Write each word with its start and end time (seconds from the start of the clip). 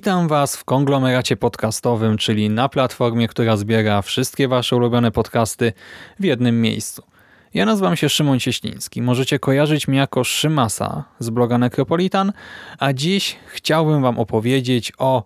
Witam 0.00 0.28
Was 0.28 0.56
w 0.56 0.64
konglomeracie 0.64 1.36
podcastowym, 1.36 2.18
czyli 2.18 2.50
na 2.50 2.68
platformie, 2.68 3.28
która 3.28 3.56
zbiera 3.56 4.02
wszystkie 4.02 4.48
Wasze 4.48 4.76
ulubione 4.76 5.10
podcasty 5.10 5.72
w 6.20 6.24
jednym 6.24 6.60
miejscu. 6.60 7.02
Ja 7.54 7.66
nazywam 7.66 7.96
się 7.96 8.08
Szymon 8.08 8.40
Cieśliński. 8.40 9.02
Możecie 9.02 9.38
kojarzyć 9.38 9.88
mnie 9.88 9.98
jako 9.98 10.24
Szymasa 10.24 11.04
z 11.18 11.30
bloga 11.30 11.58
Necropolitan, 11.58 12.32
a 12.78 12.92
dziś 12.92 13.36
chciałbym 13.46 14.02
Wam 14.02 14.18
opowiedzieć 14.18 14.92
o 14.98 15.24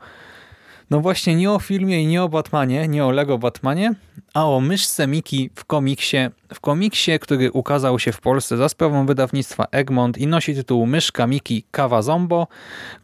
no 0.91 1.01
właśnie 1.01 1.35
nie 1.37 1.51
o 1.51 1.59
filmie 1.59 2.03
i 2.03 2.07
nie 2.07 2.23
o 2.23 2.29
Batmanie, 2.29 2.89
nie 2.89 3.05
o 3.05 3.11
Lego 3.11 3.39
Batmanie, 3.39 3.95
a 4.35 4.49
o 4.49 4.61
myszce 4.61 5.07
Miki 5.07 5.51
w 5.55 5.65
komiksie, 5.65 6.17
w 6.55 6.61
komiksie, 6.61 7.19
który 7.19 7.53
ukazał 7.53 7.99
się 7.99 8.13
w 8.13 8.21
Polsce 8.21 8.57
za 8.57 8.69
sprawą 8.69 9.07
wydawnictwa 9.07 9.67
Egmont 9.71 10.19
i 10.19 10.27
nosi 10.27 10.55
tytuł 10.55 10.87
Myszka 10.87 11.27
Miki 11.27 11.65
Kawa 11.71 12.03
Zombo, 12.03 12.47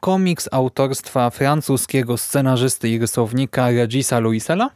komiks 0.01 0.49
autorstwa 0.53 1.31
francuskiego 1.31 2.17
scenarzysty 2.17 2.89
i 2.89 2.99
rysownika 2.99 3.71
Regisa 3.71 4.19
Louisela. 4.19 4.71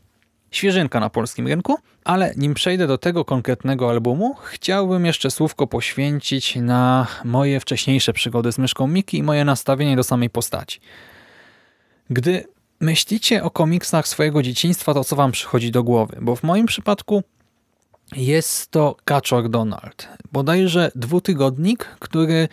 Świeżynka 0.51 1.01
na 1.01 1.11
polskim 1.11 1.47
rynku, 1.47 1.79
ale 2.05 2.35
nim 2.37 2.55
przejdę 2.55 2.87
do 2.87 2.99
tego 2.99 3.25
konkretnego 3.25 3.91
albumu, 3.91 4.35
chciałbym 4.45 5.07
jeszcze 5.07 5.31
słówko 5.31 5.67
poświęcić 5.67 6.57
na 6.57 7.07
moje 7.25 7.61
wcześniejsze 7.61 8.13
przygody 8.13 8.53
z 8.53 8.59
myszką 8.59 8.87
Miki 8.87 9.19
i 9.19 9.23
moje 9.23 9.45
nastawienie 9.45 9.97
do 9.97 10.05
samej 10.05 10.31
postaci. 10.31 10.81
Gdy 12.11 12.45
myślicie 12.85 13.43
o 13.43 13.51
komiksach 13.51 14.09
swojego 14.09 14.43
dzieciństwa, 14.43 14.95
to 14.95 15.05
co 15.05 15.17
wam 15.17 15.33
przychodzi 15.33 15.71
do 15.71 15.83
głowy? 15.83 16.19
Bo 16.21 16.37
w 16.37 16.43
moim 16.43 16.67
przypadku 16.67 17.23
jest 18.17 18.71
to 18.71 18.97
Kaczor 19.05 19.49
Donald. 19.49 20.09
Bodajże 20.33 20.91
dwutygodnik, 20.95 21.85
który 21.85 22.49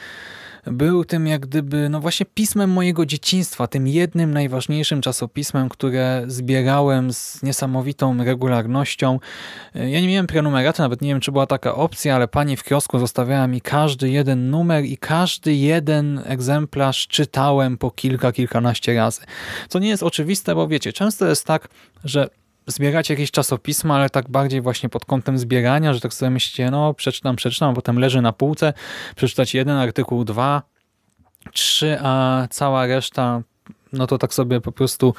był 0.66 1.06
tym 1.06 1.28
jak 1.28 1.42
gdyby, 1.42 1.90
no 1.90 2.00
właśnie 2.00 2.26
pismem 2.26 2.70
mojego 2.70 3.06
dzieciństwa, 3.06 3.68
tym 3.68 3.88
jednym 3.88 4.34
najważniejszym 4.34 5.02
czasopismem, 5.02 5.70
które 5.70 6.24
zbierałem 6.28 7.14
z 7.14 7.44
niesamowitą 7.44 8.24
regularnością. 8.24 9.20
Ja 9.76 10.02
nie 10.02 10.08
miałem 10.08 10.28
prenumeraty, 10.28 10.82
nawet 10.82 11.02
nie 11.02 11.10
wiem, 11.10 11.20
czy 11.20 11.32
była 11.32 11.48
taka 11.48 11.76
opcja, 11.76 12.16
ale 12.16 12.28
pani 12.28 12.58
w 12.58 12.64
kiosku 12.64 13.00
zostawiała 13.00 13.48
mi 13.48 13.62
każdy 13.62 14.10
jeden 14.10 14.50
numer 14.50 14.86
i 14.86 14.98
każdy 14.98 15.54
jeden 15.54 16.22
egzemplarz 16.26 17.08
czytałem 17.08 17.78
po 17.78 17.92
kilka, 17.92 18.32
kilkanaście 18.32 18.96
razy. 18.96 19.22
Co 19.70 19.80
nie 19.80 19.90
jest 19.90 20.04
oczywiste, 20.04 20.56
bo 20.56 20.68
wiecie, 20.68 20.94
często 20.94 21.28
jest 21.28 21.46
tak, 21.46 21.68
że 22.04 22.30
zbieracie 22.68 23.14
jakieś 23.14 23.32
czasopisma, 23.32 23.96
ale 23.96 24.10
tak 24.10 24.30
bardziej 24.30 24.62
właśnie 24.62 24.90
pod 24.90 25.06
kątem 25.06 25.38
zbierania, 25.38 25.94
że 25.94 26.00
tak 26.00 26.14
sobie 26.14 26.30
myślicie, 26.30 26.72
no 26.72 26.94
przeczytam, 26.94 27.36
przeczytam, 27.36 27.70
a 27.70 27.74
potem 27.74 28.00
leży 28.00 28.22
na 28.22 28.34
półce, 28.34 28.74
przeczytać 29.16 29.54
jeden 29.54 29.78
artykuł, 29.78 30.24
dwa, 30.24 30.62
trzy, 31.54 31.98
a 32.02 32.48
cała 32.50 32.86
reszta 32.86 33.42
no 33.94 34.08
to 34.08 34.18
tak 34.18 34.34
sobie 34.34 34.62
po 34.62 34.72
prostu 34.72 35.14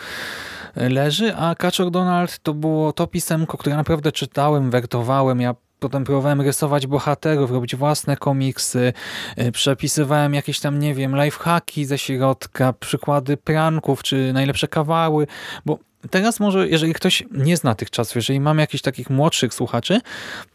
leży, 0.77 1.37
a 1.37 1.55
Kaczor 1.55 1.91
Donald 1.91 2.39
to 2.39 2.55
było 2.55 2.93
to 2.93 3.07
pisemko, 3.07 3.59
które 3.59 3.77
naprawdę 3.77 4.13
czytałem, 4.13 4.71
wertowałem, 4.71 5.41
ja 5.41 5.55
Potem 5.83 6.05
próbowałem 6.05 6.41
rysować 6.41 6.87
bohaterów, 6.87 7.51
robić 7.51 7.77
własne 7.77 8.17
komiksy, 8.17 8.93
y, 9.39 9.53
przepisywałem 9.53 10.35
jakieś 10.35 10.61
tam, 10.61 10.79
nie 10.79 10.95
wiem, 10.95 11.17
lifehacki 11.25 11.85
ze 11.85 11.99
środka, 11.99 12.73
przykłady 12.73 13.37
pranków, 13.37 14.03
czy 14.03 14.33
najlepsze 14.33 14.69
kawały, 14.69 15.27
bo 15.67 15.79
Teraz 16.11 16.41
może, 16.41 16.69
jeżeli 16.69 16.95
ktoś 16.95 17.23
nie 17.31 17.57
zna 17.57 17.75
tych 17.75 17.91
czasów, 17.91 18.17
jeżeli 18.17 18.41
mamy 18.41 18.61
jakichś 18.63 18.83
takich 18.83 19.11
młodszych 19.11 19.55
słuchaczy, 19.55 20.01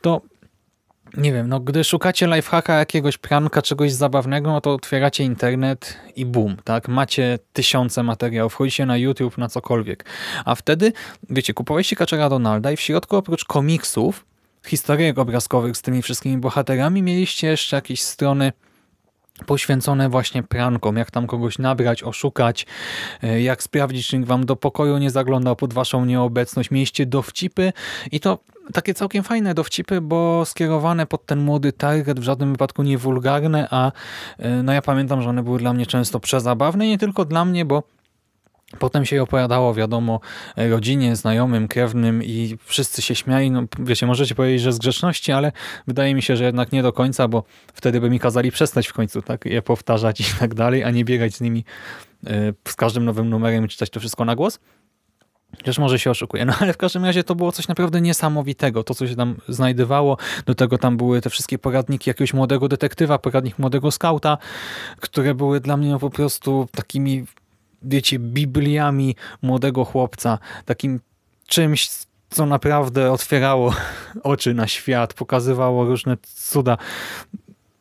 to 0.02 0.22
nie 1.18 1.34
wiem, 1.34 1.50
no 1.50 1.60
gdy 1.60 1.84
szukacie 1.84 2.28
lifehacka 2.28 2.74
jakiegoś 2.74 3.18
pranka, 3.18 3.62
czegoś 3.62 3.94
zabawnego, 3.94 4.52
no 4.52 4.62
to 4.62 4.74
otwieracie 4.74 5.24
internet 5.24 5.98
i 6.16 6.26
boom, 6.26 6.58
tak? 6.64 6.88
Macie 6.88 7.40
tysiące 7.54 8.04
materiałów, 8.04 8.54
wchodzicie 8.54 8.86
na 8.86 8.98
YouTube, 8.98 9.38
na 9.38 9.50
cokolwiek. 9.50 10.06
A 10.46 10.56
wtedy, 10.56 10.94
wiecie, 11.30 11.54
kupowaliście 11.54 11.96
Kaczera 11.96 12.30
Donalda 12.30 12.72
i 12.72 12.78
w 12.78 12.82
środku 12.82 13.16
oprócz 13.16 13.46
komiksów, 13.46 14.26
historyjek 14.66 15.20
obrazkowych 15.20 15.78
z 15.78 15.82
tymi 15.82 16.02
wszystkimi 16.02 16.38
bohaterami, 16.38 17.04
mieliście 17.04 17.48
jeszcze 17.48 17.76
jakieś 17.76 18.02
strony 18.02 18.52
poświęcone 19.46 20.10
właśnie 20.10 20.44
prankom, 20.44 20.98
jak 20.98 21.12
tam 21.12 21.28
kogoś 21.28 21.58
nabrać, 21.58 22.04
oszukać, 22.04 22.66
e, 23.24 23.42
jak 23.42 23.64
sprawdzić, 23.64 24.08
czy 24.08 24.20
wam 24.20 24.46
do 24.46 24.56
pokoju 24.56 24.98
nie 24.98 25.12
zaglądał 25.12 25.56
pod 25.56 25.74
waszą 25.74 26.06
nieobecność. 26.06 26.72
Mieliście 26.72 27.06
dowcipy 27.06 27.74
i 28.12 28.20
to 28.20 28.40
takie 28.74 28.94
całkiem 28.94 29.24
fajne 29.24 29.54
dowcipy, 29.54 30.02
bo 30.02 30.46
skierowane 30.46 31.06
pod 31.06 31.26
ten 31.26 31.40
młody 31.40 31.74
target, 31.74 32.20
w 32.20 32.24
żadnym 32.24 32.52
wypadku 32.52 32.84
nie 32.84 32.98
wulgarne, 32.98 33.68
a 33.72 33.92
e, 34.40 34.64
no 34.64 34.74
ja 34.74 34.82
pamiętam, 34.82 35.22
że 35.22 35.30
one 35.30 35.44
były 35.44 35.60
dla 35.60 35.74
mnie 35.74 35.86
często 35.86 36.20
przezabawne, 36.20 36.88
nie 36.88 36.98
tylko 36.98 37.26
dla 37.26 37.46
mnie, 37.46 37.66
bo 37.66 37.84
Potem 38.80 39.06
się 39.06 39.22
opowiadało, 39.22 39.74
wiadomo, 39.74 40.20
rodzinie, 40.58 41.16
znajomym, 41.16 41.68
krewnym 41.68 42.24
i 42.24 42.58
wszyscy 42.66 43.02
się 43.02 43.16
śmiali. 43.16 43.52
No, 43.52 43.64
wiecie, 43.80 44.06
możecie 44.06 44.36
powiedzieć, 44.36 44.62
że 44.62 44.74
z 44.74 44.78
grzeczności, 44.78 45.32
ale 45.32 45.52
wydaje 45.88 46.16
mi 46.16 46.22
się, 46.22 46.36
że 46.36 46.44
jednak 46.44 46.72
nie 46.72 46.84
do 46.84 46.94
końca, 46.94 47.28
bo 47.28 47.44
wtedy 47.74 48.02
by 48.02 48.10
mi 48.10 48.20
kazali 48.20 48.52
przestać 48.52 48.88
w 48.88 48.94
końcu 48.94 49.22
tak 49.22 49.46
je 49.46 49.62
powtarzać 49.62 50.22
i 50.22 50.24
tak 50.40 50.54
dalej, 50.54 50.84
a 50.84 50.92
nie 50.92 51.06
biegać 51.06 51.36
z 51.36 51.42
nimi 51.42 51.64
e, 52.28 52.54
z 52.68 52.76
każdym 52.76 53.06
nowym 53.06 53.30
numerem 53.30 53.66
i 53.66 53.68
czytać 53.68 53.90
to 53.90 54.00
wszystko 54.00 54.26
na 54.26 54.36
głos. 54.36 54.60
Chociaż 55.58 55.80
może 55.80 56.00
się 56.00 56.12
oszukuje. 56.12 56.46
No 56.46 56.54
ale 56.60 56.74
w 56.74 56.78
każdym 56.78 57.06
razie 57.06 57.24
to 57.24 57.36
było 57.36 57.52
coś 57.52 57.68
naprawdę 57.68 58.02
niesamowitego. 58.02 58.84
To, 58.84 58.96
co 58.96 59.08
się 59.08 59.16
tam 59.16 59.36
znajdowało. 59.48 60.18
Do 60.46 60.56
tego 60.56 60.78
tam 60.78 60.98
były 60.98 61.22
te 61.22 61.30
wszystkie 61.30 61.58
poradniki 61.58 62.10
jakiegoś 62.10 62.34
młodego 62.34 62.68
detektywa, 62.68 63.20
poradnik 63.20 63.60
młodego 63.60 63.92
skauta, 63.92 64.38
które 65.00 65.36
były 65.36 65.60
dla 65.60 65.78
mnie 65.78 65.98
po 66.00 66.10
prostu 66.10 66.68
takimi 66.72 67.26
wiecie, 67.84 68.20
bibliami 68.20 69.16
młodego 69.42 69.86
chłopca, 69.86 70.40
takim 70.66 71.00
czymś, 71.48 71.90
co 72.30 72.46
naprawdę 72.46 73.12
otwierało 73.12 73.74
oczy 74.24 74.54
na 74.54 74.68
świat, 74.68 75.14
pokazywało 75.14 75.86
różne 75.86 76.18
cuda. 76.22 76.78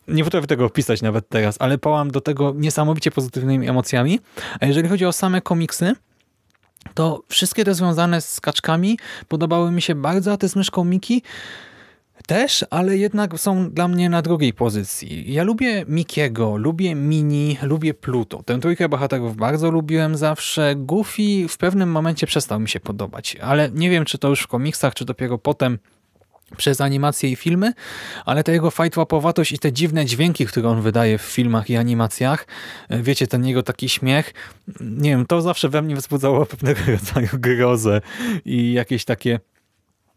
Nie 0.09 0.25
potrafię 0.25 0.47
tego 0.47 0.65
opisać 0.65 1.03
nawet 1.03 1.29
teraz, 1.29 1.57
ale 1.59 1.79
pałam 1.79 2.11
do 2.11 2.21
tego 2.21 2.55
niesamowicie 2.57 3.11
pozytywnymi 3.11 3.69
emocjami. 3.69 4.21
A 4.61 4.67
jeżeli 4.67 4.89
chodzi 4.89 5.07
o 5.07 5.13
same 5.13 5.41
komiksy, 5.41 5.95
to 6.95 7.23
wszystkie 7.29 7.65
te 7.65 7.75
związane 7.75 8.21
z 8.21 8.41
kaczkami 8.41 8.99
podobały 9.29 9.73
mi 9.73 9.83
się 9.83 9.95
bardzo, 9.95 10.33
a 10.33 10.37
te 10.37 10.49
z 10.49 10.57
myszką 10.57 10.85
Miki 10.85 11.23
też, 12.27 12.65
ale 12.71 12.97
jednak 12.97 13.41
są 13.41 13.71
dla 13.71 13.89
mnie 13.89 14.11
na 14.11 14.23
drugiej 14.23 14.53
pozycji. 14.53 15.33
Ja 15.33 15.45
lubię 15.45 15.85
Mikiego, 15.89 16.57
lubię 16.57 16.95
Mini, 16.95 17.59
lubię 17.63 17.95
Pluto. 17.95 18.43
Tę 18.43 18.61
trójkę 18.61 18.89
bohaterów 18.89 19.37
bardzo 19.37 19.71
lubiłem 19.71 20.17
zawsze. 20.17 20.75
Goofy 20.77 21.49
w 21.49 21.57
pewnym 21.59 21.91
momencie 21.91 22.27
przestał 22.27 22.61
mi 22.61 22.69
się 22.69 22.81
podobać, 22.81 23.37
ale 23.37 23.71
nie 23.71 23.91
wiem, 23.91 24.05
czy 24.05 24.19
to 24.19 24.29
już 24.29 24.41
w 24.41 24.47
komiksach, 24.47 24.95
czy 24.95 25.05
dopiero 25.05 25.39
potem 25.39 25.79
przez 26.57 26.81
animacje 26.81 27.31
i 27.31 27.37
filmy, 27.37 27.73
ale 28.25 28.45
ta 28.45 28.53
jego 28.53 28.71
fajtłapowatość 28.71 29.53
i 29.53 29.59
te 29.59 29.73
dziwne 29.73 30.05
dźwięki, 30.05 30.47
które 30.47 30.69
on 30.69 30.83
wydaje 30.83 31.19
w 31.19 31.23
filmach 31.23 31.71
i 31.71 31.77
animacjach, 31.77 32.47
wiecie, 32.91 33.27
ten 33.27 33.47
jego 33.47 33.63
taki 33.63 33.89
śmiech, 33.89 34.35
nie 34.81 35.11
wiem, 35.11 35.27
to 35.27 35.43
zawsze 35.43 35.69
we 35.69 35.83
mnie 35.83 35.97
wzbudzało 35.97 36.47
pewnego 36.57 36.81
rodzaju 36.87 37.29
grozę 37.33 38.01
i 38.45 38.73
jakieś 38.73 39.05
takie 39.05 39.41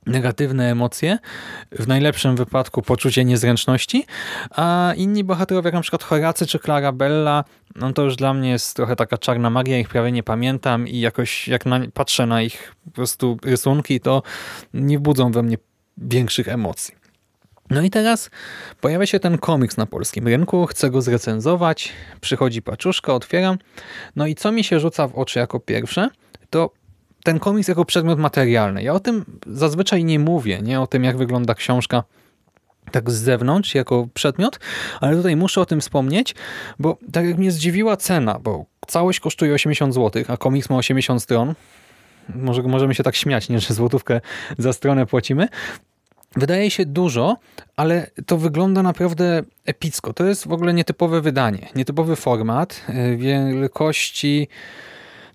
negatywne 0.05 0.71
emocje, 0.71 1.17
w 1.71 1.87
najlepszym 1.87 2.35
wypadku 2.35 2.81
poczucie 2.81 3.25
niezręczności, 3.25 4.05
a 4.51 4.93
inni 4.97 5.23
bohaterowie, 5.23 5.67
jak 5.67 5.73
na 5.73 5.81
przykład 5.81 6.03
Horacy 6.03 6.47
czy 6.47 6.59
Clarabella, 6.59 7.43
no 7.75 7.93
to 7.93 8.03
już 8.03 8.15
dla 8.15 8.33
mnie 8.33 8.49
jest 8.49 8.75
trochę 8.75 8.95
taka 8.95 9.17
czarna 9.17 9.49
magia, 9.49 9.79
ich 9.79 9.89
prawie 9.89 10.11
nie 10.11 10.23
pamiętam 10.23 10.87
i 10.87 10.99
jakoś 10.99 11.47
jak 11.47 11.65
na, 11.65 11.79
patrzę 11.93 12.25
na 12.25 12.41
ich 12.41 12.75
po 12.85 12.91
prostu 12.91 13.37
rysunki, 13.43 13.99
to 13.99 14.23
nie 14.73 14.99
budzą 14.99 15.31
we 15.31 15.43
mnie 15.43 15.57
większych 15.97 16.47
emocji. 16.47 16.99
No 17.69 17.81
i 17.81 17.89
teraz 17.89 18.29
pojawia 18.81 19.05
się 19.05 19.19
ten 19.19 19.37
komiks 19.37 19.77
na 19.77 19.85
polskim 19.85 20.27
rynku, 20.27 20.65
chcę 20.65 20.89
go 20.89 21.01
zrecenzować, 21.01 21.93
przychodzi 22.21 22.61
paczuszka, 22.61 23.13
otwieram, 23.13 23.57
no 24.15 24.27
i 24.27 24.35
co 24.35 24.51
mi 24.51 24.63
się 24.63 24.79
rzuca 24.79 25.07
w 25.07 25.15
oczy 25.15 25.39
jako 25.39 25.59
pierwsze, 25.59 26.09
to 26.49 26.71
ten 27.23 27.39
komiks 27.39 27.67
jako 27.67 27.85
przedmiot 27.85 28.19
materialny. 28.19 28.83
Ja 28.83 28.93
o 28.93 28.99
tym 28.99 29.25
zazwyczaj 29.47 30.03
nie 30.03 30.19
mówię, 30.19 30.59
nie 30.61 30.81
o 30.81 30.87
tym 30.87 31.03
jak 31.03 31.17
wygląda 31.17 31.53
książka 31.53 32.03
tak 32.91 33.11
z 33.11 33.21
zewnątrz, 33.21 33.75
jako 33.75 34.07
przedmiot, 34.13 34.59
ale 35.01 35.15
tutaj 35.15 35.35
muszę 35.35 35.61
o 35.61 35.65
tym 35.65 35.81
wspomnieć, 35.81 36.35
bo 36.79 36.97
tak 37.11 37.25
jak 37.25 37.37
mnie 37.37 37.51
zdziwiła 37.51 37.97
cena, 37.97 38.39
bo 38.39 38.65
całość 38.87 39.19
kosztuje 39.19 39.53
80 39.53 39.93
zł, 39.93 40.23
a 40.27 40.37
komiks 40.37 40.69
ma 40.69 40.77
80 40.77 41.23
stron, 41.23 41.53
może 42.35 42.63
możemy 42.63 42.95
się 42.95 43.03
tak 43.03 43.15
śmiać, 43.15 43.49
nie, 43.49 43.59
że 43.59 43.73
złotówkę 43.73 44.21
za 44.57 44.73
stronę 44.73 45.05
płacimy, 45.05 45.47
Wydaje 46.35 46.71
się 46.71 46.85
dużo, 46.85 47.37
ale 47.75 48.11
to 48.25 48.37
wygląda 48.37 48.83
naprawdę 48.83 49.43
epicko. 49.65 50.13
To 50.13 50.25
jest 50.25 50.47
w 50.47 50.51
ogóle 50.51 50.73
nietypowe 50.73 51.21
wydanie, 51.21 51.69
nietypowy 51.75 52.15
format 52.15 52.85
e, 52.87 53.15
wielkości 53.15 54.47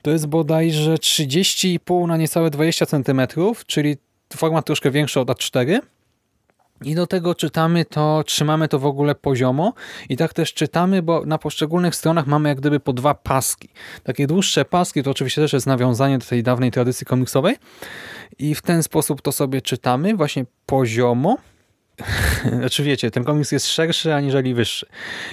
to 0.04 0.10
jest 0.10 0.26
bodajże 0.26 0.94
30,5 0.94 2.08
na 2.08 2.16
niecałe 2.16 2.50
20 2.50 2.86
cm, 2.86 3.20
czyli 3.66 3.96
format 4.36 4.66
troszkę 4.66 4.90
większy 4.90 5.20
od 5.20 5.28
A4 5.28 5.80
i 6.82 6.94
do 6.94 7.06
tego 7.06 7.34
czytamy 7.34 7.84
to, 7.84 8.22
trzymamy 8.26 8.68
to 8.68 8.78
w 8.78 8.86
ogóle 8.86 9.14
poziomo 9.14 9.72
i 10.08 10.16
tak 10.16 10.32
też 10.32 10.54
czytamy, 10.54 11.02
bo 11.02 11.26
na 11.26 11.38
poszczególnych 11.38 11.94
stronach 11.94 12.26
mamy 12.26 12.48
jak 12.48 12.60
gdyby 12.60 12.80
po 12.80 12.92
dwa 12.92 13.14
paski. 13.14 13.68
Takie 14.02 14.26
dłuższe 14.26 14.64
paski 14.64 15.02
to 15.02 15.10
oczywiście 15.10 15.42
też 15.42 15.52
jest 15.52 15.66
nawiązanie 15.66 16.18
do 16.18 16.26
tej 16.26 16.42
dawnej 16.42 16.70
tradycji 16.70 17.06
komiksowej 17.06 17.56
i 18.38 18.54
w 18.54 18.62
ten 18.62 18.82
sposób 18.82 19.22
to 19.22 19.32
sobie 19.32 19.62
czytamy 19.62 20.16
właśnie 20.16 20.44
poziomo. 20.66 21.36
znaczy 22.60 22.82
wiecie, 22.82 23.10
ten 23.10 23.24
komiks 23.24 23.52
jest 23.52 23.66
szerszy 23.66 24.14
aniżeli 24.14 24.54
wyższy. 24.54 24.86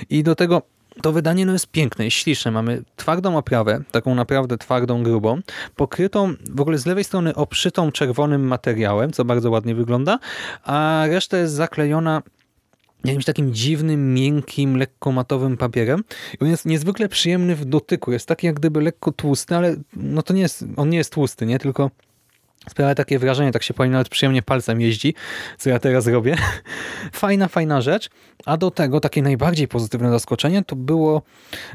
I 0.09 0.24
do 0.24 0.35
tego 0.35 0.62
to 1.01 1.12
wydanie 1.12 1.45
no 1.45 1.53
jest 1.53 1.68
piękne, 1.68 2.06
jest 2.06 2.18
śliczne. 2.18 2.51
Mamy 2.51 2.83
twardą 2.95 3.38
oprawę, 3.38 3.83
taką 3.92 4.15
naprawdę 4.15 4.57
twardą, 4.57 5.03
grubą, 5.03 5.42
pokrytą 5.75 6.33
w 6.50 6.62
ogóle 6.62 6.77
z 6.77 6.86
lewej 6.86 7.03
strony 7.03 7.36
obszytą 7.36 7.92
czerwonym 7.92 8.48
materiałem, 8.48 9.12
co 9.12 9.25
bardzo 9.25 9.51
ładnie 9.51 9.75
wygląda, 9.75 10.19
a 10.63 11.03
reszta 11.07 11.38
jest 11.38 11.53
zaklejona 11.53 12.21
jakimś 13.03 13.25
takim 13.25 13.53
dziwnym, 13.53 14.13
miękkim, 14.13 14.77
lekko 14.77 15.12
matowym 15.12 15.57
papierem. 15.57 16.03
I 16.33 16.44
on 16.44 16.50
jest 16.50 16.65
niezwykle 16.65 17.09
przyjemny 17.09 17.56
w 17.56 17.65
dotyku. 17.65 18.12
Jest 18.12 18.27
taki 18.27 18.48
jak 18.48 18.56
gdyby 18.56 18.81
lekko 18.81 19.12
tłusty, 19.12 19.56
ale 19.56 19.75
no 19.94 20.21
to 20.21 20.33
nie 20.33 20.42
jest, 20.42 20.65
on 20.77 20.89
nie 20.89 20.98
jest 20.98 21.13
tłusty, 21.13 21.45
nie? 21.45 21.59
Tylko 21.59 21.92
Sprawia 22.69 22.95
takie 22.95 23.19
wrażenie, 23.19 23.51
tak 23.51 23.63
się 23.63 23.73
po 23.73 23.83
nim 23.85 23.91
nawet 23.91 24.09
przyjemnie 24.09 24.41
palcem 24.41 24.81
jeździ, 24.81 25.13
co 25.57 25.69
ja 25.69 25.79
teraz 25.79 26.07
robię. 26.07 26.35
Fajna, 27.13 27.47
fajna 27.47 27.81
rzecz. 27.81 28.09
A 28.45 28.57
do 28.57 28.71
tego 28.71 28.99
takie 28.99 29.21
najbardziej 29.21 29.67
pozytywne 29.67 30.11
zaskoczenie 30.11 30.63
to 30.63 30.75
było, 30.75 31.21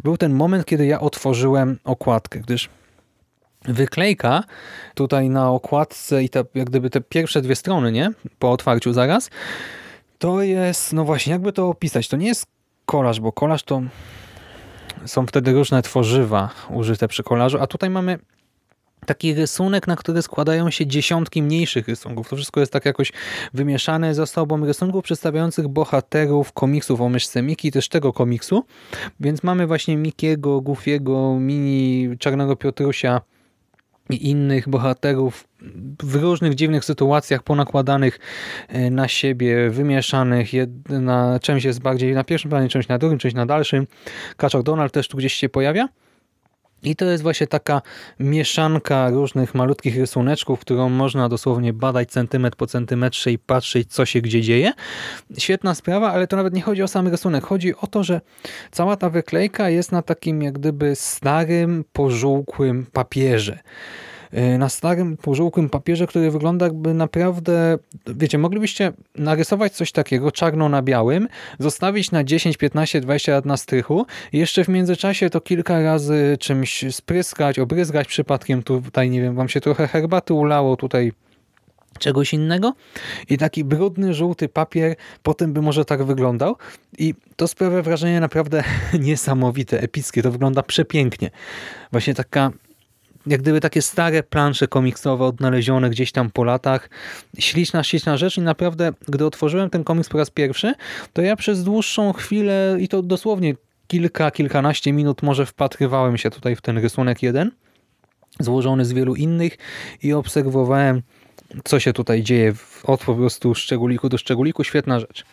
był 0.05 0.17
ten 0.17 0.35
moment, 0.35 0.67
kiedy 0.67 0.87
ja 0.87 1.01
otworzyłem 1.01 1.79
okładkę, 1.85 2.41
gdyż 2.41 2.69
wyklejka 3.65 4.45
tutaj 4.95 5.31
na 5.31 5.51
okładce 5.51 6.25
i 6.25 6.29
te, 6.29 6.45
jak 6.55 6.71
gdyby 6.71 6.91
te 6.91 7.01
pierwsze 7.01 7.43
dwie 7.43 7.57
strony, 7.57 7.93
nie? 7.93 8.13
Po 8.39 8.53
otwarciu 8.53 8.93
zaraz, 8.93 9.31
to 10.19 10.43
jest, 10.43 10.93
no 10.93 11.05
właśnie, 11.05 11.33
jakby 11.33 11.53
to 11.53 11.69
opisać? 11.69 12.09
To 12.09 12.17
nie 12.17 12.27
jest 12.27 12.47
kolaż, 12.87 13.21
bo 13.21 13.33
kolaż 13.33 13.63
to 13.63 13.83
są 15.07 15.27
wtedy 15.27 15.53
różne 15.53 15.83
tworzywa 15.83 16.51
użyte 16.71 17.09
przy 17.09 17.23
kolażu, 17.23 17.59
a 17.61 17.67
tutaj 17.67 17.91
mamy 17.91 18.19
taki 19.07 19.35
rysunek, 19.35 19.87
na 19.87 19.97
który 19.97 20.23
składają 20.23 20.71
się 20.71 20.87
dziesiątki 20.87 21.43
mniejszych 21.43 21.89
rysunków. 21.89 22.29
To 22.29 22.37
wszystko 22.37 22.61
jest 22.61 22.73
tak 22.73 22.85
jakoś 22.85 23.13
wymieszane 23.55 24.15
ze 24.15 24.27
sobą. 24.27 24.67
Rysunków 24.67 25.05
przedstawiających 25.05 25.69
bohaterów 25.69 26.53
komiksów 26.53 27.01
o 27.01 27.09
myszce 27.09 27.43
Miki, 27.43 27.73
też 27.73 27.89
tego 27.89 28.13
komiksu. 28.13 28.65
Więc 29.21 29.43
mamy 29.43 29.67
właśnie 29.67 29.97
Mikiego, 29.97 30.61
Goofiego, 30.61 31.37
Mini, 31.41 32.19
Czarnego 32.19 32.57
Piotrusia 32.57 33.21
i 34.11 34.31
innych 34.31 34.69
bohaterów 34.69 35.49
w 36.03 36.15
różnych 36.15 36.55
dziwnych 36.55 36.85
sytuacjach 36.85 37.43
ponakładanych 37.43 38.19
e, 38.69 38.91
na 38.91 39.09
siebie, 39.09 39.71
wymieszanych. 39.71 40.53
Jedna 40.53 41.39
część 41.43 41.65
jest 41.65 41.81
bardziej 41.81 42.15
na 42.15 42.25
pierwszym 42.25 42.51
planie, 42.51 42.69
część 42.69 42.89
na 42.89 42.99
drugim, 42.99 43.19
część 43.19 43.37
na 43.37 43.47
dalszym. 43.47 43.87
Kaczor 44.37 44.63
Donald 44.63 44.93
też 44.93 45.09
tu 45.09 45.17
gdzieś 45.17 45.35
się 45.35 45.49
pojawia. 45.49 45.89
I 46.83 46.97
to 46.97 47.05
jest 47.05 47.23
właśnie 47.23 47.47
taka 47.47 47.83
mieszanka 48.21 49.11
różnych 49.11 49.55
malutkich 49.55 49.97
rysuneczków, 49.97 50.61
którą 50.61 50.89
można 50.89 51.29
dosłownie 51.29 51.73
badać 51.73 52.11
centymetr 52.11 52.57
po 52.57 52.67
centymetrze 52.67 53.33
i 53.33 53.39
patrzeć, 53.39 53.93
co 53.93 54.07
się 54.07 54.21
gdzie 54.21 54.43
dzieje. 54.43 54.73
Świetna 55.39 55.75
sprawa, 55.75 56.13
ale 56.13 56.27
to 56.27 56.37
nawet 56.37 56.55
nie 56.55 56.63
chodzi 56.63 56.83
o 56.83 56.89
sam 56.89 57.09
rysunek. 57.09 57.45
Chodzi 57.45 57.77
o 57.77 57.87
to, 57.87 58.05
że 58.05 58.21
cała 58.71 58.97
ta 58.97 59.11
wyklejka 59.11 59.71
jest 59.71 59.93
na 59.93 60.03
takim 60.03 60.43
jak 60.43 60.55
gdyby 60.55 60.97
starym, 60.97 61.85
pożółkłym 61.93 62.87
papierze. 62.93 63.59
Y, 64.37 64.59
na 64.59 64.69
starym, 64.69 65.17
pożółkłym 65.17 65.69
papierze, 65.69 66.07
który 66.07 66.31
wygląda 66.31 66.67
jakby 66.67 66.95
naprawdę, 66.95 67.79
wiecie, 68.07 68.39
moglibyście 68.39 68.93
narysować 69.15 69.73
coś 69.73 69.93
takiego 69.93 70.33
czarno 70.33 70.69
na 70.69 70.83
białym, 70.83 71.29
zostawić 71.59 72.11
na 72.11 72.25
10, 72.25 72.57
15, 72.57 73.01
20 73.01 73.33
lat 73.33 73.45
na 73.45 73.57
strychu 73.57 74.07
i 74.33 74.39
jeszcze 74.39 74.65
w 74.65 74.69
międzyczasie 74.69 75.31
to 75.31 75.41
kilka 75.41 75.83
razy 75.83 76.37
czymś 76.41 76.85
spryskać, 76.91 77.59
obryzgać 77.59 78.09
przypadkiem, 78.09 78.63
tutaj 78.63 79.11
nie 79.11 79.21
wiem, 79.21 79.35
wam 79.35 79.49
się 79.49 79.61
trochę 79.61 79.89
herbaty 79.89 80.35
ulało, 80.35 80.77
tutaj 80.77 81.13
czegoś 81.99 82.33
innego. 82.33 82.73
I 83.29 83.39
taki 83.39 83.65
brudny, 83.65 84.15
żółty 84.15 84.49
papier 84.49 84.97
potem 85.23 85.53
by 85.53 85.63
może 85.63 85.85
tak 85.85 86.05
wyglądał. 86.05 86.57
I 86.99 87.15
to 87.37 87.49
sprawia 87.49 87.83
wrażenie 87.83 88.21
naprawdę 88.21 88.65
niesamowite, 89.01 89.81
epickie, 89.81 90.23
to 90.23 90.31
wygląda 90.31 90.63
przepięknie. 90.63 91.31
Właśnie 91.93 92.15
taka 92.15 92.51
jak 93.27 93.43
gdyby 93.43 93.61
takie 93.61 93.83
stare 93.83 94.23
plansze 94.23 94.69
komiksowe 94.69 95.25
odnalezione 95.25 95.91
gdzieś 95.91 96.13
tam 96.13 96.31
po 96.31 96.45
latach. 96.45 96.91
Śliczna, 97.39 97.85
śliczna 97.85 98.17
rzecz 98.17 98.39
i 98.39 98.41
naprawdę, 98.41 98.93
gdy 99.09 99.27
otworzyłem 99.27 99.71
ten 99.71 99.85
komiks 99.85 100.09
po 100.09 100.19
raz 100.19 100.31
pierwszy, 100.31 100.75
to 101.13 101.23
ja 101.23 101.37
przez 101.37 101.65
dłuższą 101.65 102.13
chwilę 102.13 102.77
i 102.81 102.89
to 102.89 103.03
dosłownie 103.03 103.55
kilka, 103.87 104.31
kilkanaście 104.31 104.93
minut 104.93 105.23
może 105.23 105.47
wpatrywałem 105.47 106.19
się 106.19 106.31
tutaj 106.31 106.57
w 106.57 106.61
ten 106.61 106.79
rysunek 106.79 107.23
jeden, 107.23 107.51
złożony 108.41 108.85
z 108.85 108.93
wielu 108.93 109.15
innych 109.15 109.59
i 110.03 110.13
obserwowałem, 110.13 111.03
co 111.65 111.81
się 111.81 111.93
tutaj 111.93 112.23
dzieje 112.23 112.53
od 112.85 113.05
po 113.05 113.15
prostu 113.15 113.55
szczególiku 113.55 114.09
do 114.09 114.19
szczególiku. 114.19 114.65
Świetna 114.65 115.01
rzecz. 115.01 115.25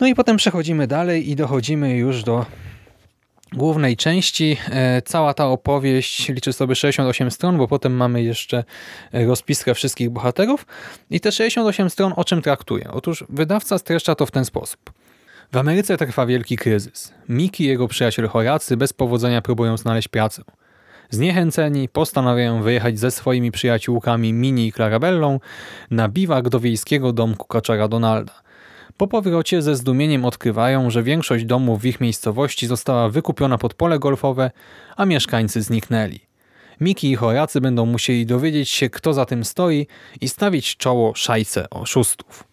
No 0.00 0.06
i 0.06 0.14
potem 0.14 0.36
przechodzimy 0.36 0.86
dalej 0.86 1.30
i 1.30 1.36
dochodzimy 1.36 1.96
już 1.96 2.22
do 2.22 2.46
głównej 3.52 3.96
części. 3.96 4.56
E, 4.70 5.02
cała 5.02 5.34
ta 5.34 5.46
opowieść 5.46 6.28
liczy 6.28 6.52
sobie 6.52 6.74
68 6.74 7.30
stron, 7.30 7.58
bo 7.58 7.68
potem 7.68 7.92
mamy 7.92 8.22
jeszcze 8.22 8.64
e, 9.12 9.26
rozpiskę 9.26 9.74
wszystkich 9.74 10.10
bohaterów. 10.10 10.66
I 11.10 11.20
te 11.20 11.32
68 11.32 11.90
stron 11.90 12.12
o 12.16 12.24
czym 12.24 12.42
traktuje? 12.42 12.90
Otóż 12.90 13.24
wydawca 13.28 13.78
streszcza 13.78 14.14
to 14.14 14.26
w 14.26 14.30
ten 14.30 14.44
sposób. 14.44 14.92
W 15.52 15.56
Ameryce 15.56 15.96
trwa 15.96 16.26
wielki 16.26 16.56
kryzys. 16.56 17.12
Miki 17.28 17.64
i 17.64 17.66
jego 17.66 17.88
przyjaciel 17.88 18.28
Horacy 18.28 18.76
bez 18.76 18.92
powodzenia 18.92 19.42
próbują 19.42 19.76
znaleźć 19.76 20.08
pracę. 20.08 20.42
Zniechęceni 21.10 21.88
postanawiają 21.88 22.62
wyjechać 22.62 22.98
ze 22.98 23.10
swoimi 23.10 23.50
przyjaciółkami 23.50 24.32
Mini 24.32 24.66
i 24.66 24.72
Clarabellą 24.72 25.40
na 25.90 26.08
biwak 26.08 26.48
do 26.48 26.60
wiejskiego 26.60 27.12
domku 27.12 27.46
kaczara 27.46 27.88
Donalda– 27.88 28.32
po 29.00 29.08
powrocie 29.08 29.62
ze 29.62 29.76
zdumieniem 29.76 30.24
odkrywają, 30.24 30.90
że 30.90 31.02
większość 31.02 31.44
domów 31.44 31.80
w 31.80 31.84
ich 31.84 32.00
miejscowości 32.00 32.66
została 32.66 33.08
wykupiona 33.08 33.58
pod 33.58 33.74
pole 33.74 33.98
golfowe, 33.98 34.50
a 34.96 35.06
mieszkańcy 35.06 35.62
zniknęli. 35.62 36.20
Miki 36.80 37.10
i 37.10 37.16
Horacy 37.16 37.60
będą 37.60 37.86
musieli 37.86 38.26
dowiedzieć 38.26 38.70
się, 38.70 38.90
kto 38.90 39.12
za 39.14 39.24
tym 39.24 39.44
stoi 39.44 39.86
i 40.20 40.28
stawić 40.28 40.76
czoło 40.76 41.14
szajce 41.14 41.70
oszustów. 41.70 42.49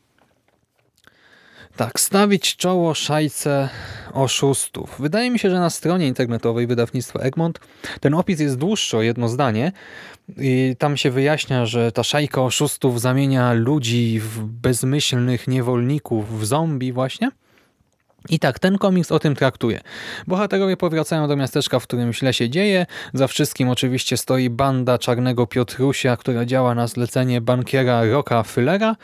Tak, 1.77 1.99
stawić 1.99 2.55
czoło 2.55 2.93
szajce 2.93 3.69
oszustów. 4.13 4.95
Wydaje 4.99 5.31
mi 5.31 5.39
się, 5.39 5.49
że 5.49 5.59
na 5.59 5.69
stronie 5.69 6.07
internetowej 6.07 6.67
wydawnictwa 6.67 7.19
Egmont 7.19 7.59
ten 7.99 8.13
opis 8.13 8.39
jest 8.39 8.57
dłuższy 8.57 8.97
o 8.97 9.01
jedno 9.01 9.29
zdanie 9.29 9.71
i 10.37 10.75
tam 10.79 10.97
się 10.97 11.11
wyjaśnia, 11.11 11.65
że 11.65 11.91
ta 11.91 12.03
szajka 12.03 12.41
oszustów 12.41 13.01
zamienia 13.01 13.53
ludzi 13.53 14.19
w 14.19 14.43
bezmyślnych 14.43 15.47
niewolników, 15.47 16.39
w 16.39 16.45
zombie 16.45 16.93
właśnie. 16.93 17.31
I 18.29 18.39
tak, 18.39 18.59
ten 18.59 18.77
komiks 18.77 19.11
o 19.11 19.19
tym 19.19 19.35
traktuje. 19.35 19.81
Bohaterowie 20.27 20.77
powracają 20.77 21.27
do 21.27 21.35
miasteczka, 21.35 21.79
w 21.79 21.83
którym 21.83 22.13
źle 22.13 22.33
się 22.33 22.49
dzieje. 22.49 22.85
Za 23.13 23.27
wszystkim 23.27 23.69
oczywiście 23.69 24.17
stoi 24.17 24.49
banda 24.49 24.97
czarnego 24.97 25.47
Piotrusia, 25.47 26.17
która 26.17 26.45
działa 26.45 26.75
na 26.75 26.87
zlecenie 26.87 27.41
bankiera 27.41 28.05
Roka 28.05 28.41
Füllera. 28.41 28.95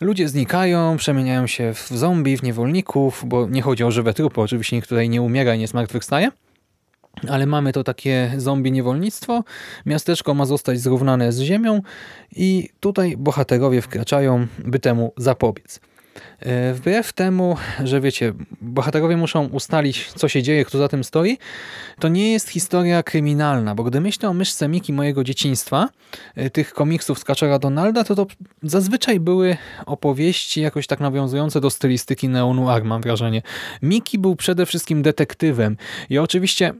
Ludzie 0.00 0.28
znikają, 0.28 0.96
przemieniają 0.96 1.46
się 1.46 1.74
w 1.74 1.88
zombie, 1.88 2.36
w 2.36 2.42
niewolników, 2.42 3.22
bo 3.26 3.48
nie 3.48 3.62
chodzi 3.62 3.84
o 3.84 3.90
żywe 3.90 4.14
trupy, 4.14 4.40
oczywiście 4.40 4.76
nikt 4.76 4.88
tutaj 4.88 5.08
nie 5.08 5.22
umiera 5.22 5.54
i 5.54 5.58
nie 5.58 5.68
zmartwychwstaje. 5.68 6.30
Ale 7.28 7.46
mamy 7.46 7.72
to 7.72 7.84
takie 7.84 8.32
zombie 8.36 8.72
niewolnictwo, 8.72 9.44
miasteczko 9.86 10.34
ma 10.34 10.46
zostać 10.46 10.80
zrównane 10.80 11.32
z 11.32 11.40
ziemią 11.40 11.82
i 12.36 12.68
tutaj 12.80 13.16
bohaterowie 13.18 13.82
wkraczają, 13.82 14.46
by 14.58 14.78
temu 14.78 15.12
zapobiec. 15.16 15.80
E, 16.40 16.74
wbrew 16.74 17.12
temu, 17.12 17.56
że 17.84 18.00
wiecie, 18.00 18.32
bohaterowie 18.60 19.16
muszą 19.16 19.46
ustalić, 19.46 20.12
co 20.12 20.28
się 20.28 20.42
dzieje, 20.42 20.64
kto 20.64 20.78
za 20.78 20.88
tym 20.88 21.04
stoi, 21.04 21.38
to 21.98 22.08
nie 22.08 22.32
jest 22.32 22.48
historia 22.48 23.02
kryminalna, 23.02 23.74
bo 23.74 23.84
gdy 23.84 24.00
myślę 24.00 24.28
o 24.28 24.32
myszce 24.32 24.68
Miki 24.68 24.92
mojego 24.92 25.24
dzieciństwa, 25.24 25.88
e, 26.34 26.50
tych 26.50 26.72
komiksów 26.72 27.18
z 27.18 27.24
Kaczera 27.24 27.58
Donalda, 27.58 28.04
to 28.04 28.14
to 28.14 28.26
zazwyczaj 28.62 29.20
były 29.20 29.56
opowieści 29.86 30.60
jakoś 30.60 30.86
tak 30.86 31.00
nawiązujące 31.00 31.60
do 31.60 31.70
stylistyki 31.70 32.28
neo-noir, 32.28 32.84
mam 32.84 33.02
wrażenie. 33.02 33.42
Miki 33.82 34.18
był 34.18 34.36
przede 34.36 34.66
wszystkim 34.66 35.02
detektywem 35.02 35.76
i 36.10 36.18
oczywiście 36.18 36.74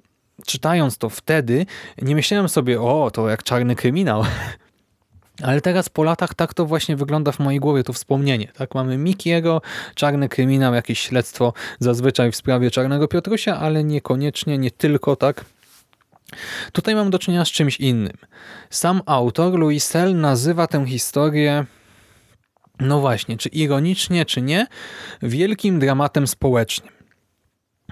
czytając 0.46 0.98
to 0.98 1.08
wtedy, 1.08 1.66
nie 2.02 2.14
myślałem 2.14 2.48
sobie, 2.48 2.80
o, 2.80 3.10
to 3.10 3.28
jak 3.28 3.42
czarny 3.42 3.76
kryminał. 3.76 4.24
Ale 5.42 5.60
teraz 5.60 5.88
po 5.88 6.04
latach 6.04 6.34
tak 6.34 6.54
to 6.54 6.66
właśnie 6.66 6.96
wygląda 6.96 7.32
w 7.32 7.38
mojej 7.38 7.60
głowie, 7.60 7.82
to 7.82 7.92
wspomnienie. 7.92 8.48
Tak, 8.54 8.74
Mamy 8.74 8.98
Mikiego, 8.98 9.62
czarny 9.94 10.28
kryminał, 10.28 10.74
jakieś 10.74 11.00
śledztwo 11.00 11.52
zazwyczaj 11.78 12.32
w 12.32 12.36
sprawie 12.36 12.70
czarnego 12.70 13.08
Piotrusia, 13.08 13.58
ale 13.58 13.84
niekoniecznie, 13.84 14.58
nie 14.58 14.70
tylko 14.70 15.16
tak. 15.16 15.44
Tutaj 16.72 16.94
mam 16.94 17.10
do 17.10 17.18
czynienia 17.18 17.44
z 17.44 17.48
czymś 17.48 17.80
innym. 17.80 18.16
Sam 18.70 19.02
autor, 19.06 19.58
Louis 19.58 19.84
Sell, 19.84 20.16
nazywa 20.16 20.66
tę 20.66 20.86
historię 20.86 21.66
no 22.80 23.00
właśnie, 23.00 23.36
czy 23.36 23.48
ironicznie, 23.48 24.24
czy 24.24 24.42
nie, 24.42 24.66
wielkim 25.22 25.78
dramatem 25.78 26.26
społecznym. 26.26 26.99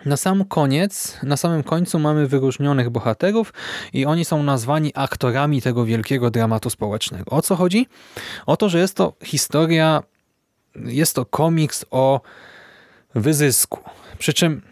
Na 0.04 0.16
sam 0.16 0.44
koniec, 0.44 1.18
na 1.22 1.36
samym 1.36 1.62
końcu 1.62 1.98
mamy 1.98 2.26
wyróżnionych 2.26 2.90
bohaterów 2.90 3.52
i 3.92 4.06
oni 4.06 4.24
są 4.24 4.42
nazwani 4.42 4.92
aktorami 4.94 5.62
tego 5.62 5.84
wielkiego 5.84 6.30
dramatu 6.30 6.70
społecznego. 6.70 7.30
O 7.30 7.42
co 7.42 7.56
chodzi? 7.56 7.86
O 8.46 8.56
to, 8.56 8.68
że 8.68 8.78
jest 8.78 8.94
to 8.94 9.12
historia, 9.24 10.02
jest 10.74 11.14
to 11.14 11.26
komiks 11.26 11.84
o 11.90 12.20
wyzysku. 13.14 13.80
Przy 14.18 14.32
czym 14.32 14.62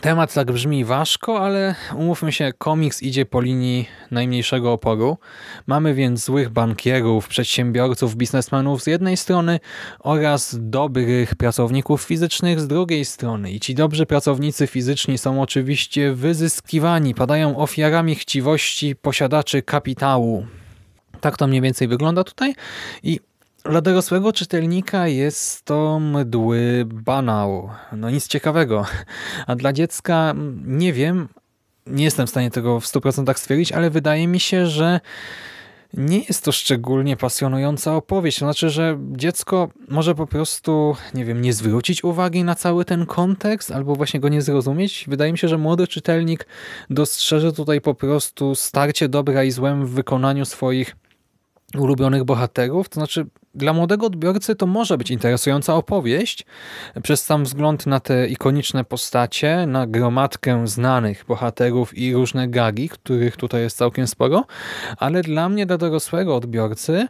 Temat 0.00 0.34
tak 0.34 0.52
brzmi 0.52 0.84
ważko, 0.84 1.40
ale 1.40 1.74
umówmy 1.94 2.32
się, 2.32 2.52
komiks 2.58 3.02
idzie 3.02 3.26
po 3.26 3.40
linii 3.40 3.88
najmniejszego 4.10 4.72
oporu. 4.72 5.18
Mamy 5.66 5.94
więc 5.94 6.24
złych 6.24 6.50
bankierów, 6.50 7.28
przedsiębiorców, 7.28 8.16
biznesmenów 8.16 8.82
z 8.82 8.86
jednej 8.86 9.16
strony 9.16 9.60
oraz 9.98 10.56
dobrych 10.60 11.34
pracowników 11.34 12.02
fizycznych 12.02 12.60
z 12.60 12.66
drugiej 12.66 13.04
strony. 13.04 13.50
I 13.50 13.60
ci 13.60 13.74
dobrzy 13.74 14.06
pracownicy 14.06 14.66
fizyczni 14.66 15.18
są 15.18 15.42
oczywiście 15.42 16.12
wyzyskiwani, 16.12 17.14
padają 17.14 17.56
ofiarami 17.56 18.14
chciwości 18.14 18.96
posiadaczy 18.96 19.62
kapitału. 19.62 20.46
Tak 21.20 21.36
to 21.36 21.46
mniej 21.46 21.60
więcej 21.60 21.88
wygląda 21.88 22.24
tutaj 22.24 22.54
i 23.02 23.20
dla 23.64 23.80
dorosłego 23.80 24.32
czytelnika 24.32 25.08
jest 25.08 25.64
to 25.64 26.00
mdły 26.00 26.84
banał. 26.86 27.70
No 27.92 28.10
nic 28.10 28.28
ciekawego. 28.28 28.86
A 29.46 29.56
dla 29.56 29.72
dziecka 29.72 30.34
nie 30.64 30.92
wiem, 30.92 31.28
nie 31.86 32.04
jestem 32.04 32.26
w 32.26 32.30
stanie 32.30 32.50
tego 32.50 32.80
w 32.80 32.84
100% 32.84 33.34
stwierdzić, 33.38 33.72
ale 33.72 33.90
wydaje 33.90 34.28
mi 34.28 34.40
się, 34.40 34.66
że 34.66 35.00
nie 35.94 36.18
jest 36.18 36.44
to 36.44 36.52
szczególnie 36.52 37.16
pasjonująca 37.16 37.96
opowieść. 37.96 38.38
To 38.38 38.44
znaczy, 38.44 38.70
że 38.70 38.98
dziecko 39.12 39.68
może 39.88 40.14
po 40.14 40.26
prostu, 40.26 40.96
nie 41.14 41.24
wiem, 41.24 41.42
nie 41.42 41.52
zwrócić 41.52 42.04
uwagi 42.04 42.44
na 42.44 42.54
cały 42.54 42.84
ten 42.84 43.06
kontekst 43.06 43.70
albo 43.70 43.94
właśnie 43.94 44.20
go 44.20 44.28
nie 44.28 44.42
zrozumieć. 44.42 45.04
Wydaje 45.08 45.32
mi 45.32 45.38
się, 45.38 45.48
że 45.48 45.58
młody 45.58 45.86
czytelnik 45.86 46.46
dostrzeże 46.90 47.52
tutaj 47.52 47.80
po 47.80 47.94
prostu 47.94 48.54
starcie 48.54 49.08
dobra 49.08 49.44
i 49.44 49.50
złem 49.50 49.86
w 49.86 49.90
wykonaniu 49.90 50.44
swoich 50.44 50.96
ulubionych 51.78 52.24
bohaterów. 52.24 52.88
To 52.88 52.94
znaczy, 52.94 53.26
dla 53.54 53.72
młodego 53.72 54.06
odbiorcy 54.06 54.54
to 54.54 54.66
może 54.66 54.98
być 54.98 55.10
interesująca 55.10 55.74
opowieść 55.74 56.46
przez 57.02 57.24
sam 57.24 57.44
wzgląd 57.44 57.86
na 57.86 58.00
te 58.00 58.26
ikoniczne 58.28 58.84
postacie, 58.84 59.66
na 59.66 59.86
gromadkę 59.86 60.66
znanych 60.66 61.24
bohaterów 61.28 61.98
i 61.98 62.14
różne 62.14 62.48
gagi, 62.48 62.88
których 62.88 63.36
tutaj 63.36 63.62
jest 63.62 63.76
całkiem 63.76 64.06
sporo, 64.06 64.44
ale 64.96 65.22
dla 65.22 65.48
mnie, 65.48 65.66
dla 65.66 65.78
dorosłego 65.78 66.36
odbiorcy, 66.36 67.08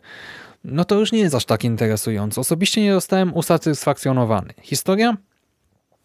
no 0.64 0.84
to 0.84 0.94
już 0.94 1.12
nie 1.12 1.18
jest 1.18 1.34
aż 1.34 1.44
tak 1.44 1.64
interesujące. 1.64 2.40
Osobiście 2.40 2.82
nie 2.82 2.92
zostałem 2.92 3.34
usatysfakcjonowany. 3.34 4.54
Historia 4.62 5.16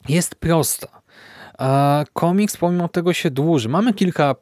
jest 0.09 0.35
prosta. 0.35 1.01
A 1.57 2.03
komiks 2.13 2.57
pomimo 2.57 2.87
tego 2.87 3.13
się 3.13 3.31
dłuży. 3.31 3.69
Mamy 3.69 3.93
kilka 3.93 4.35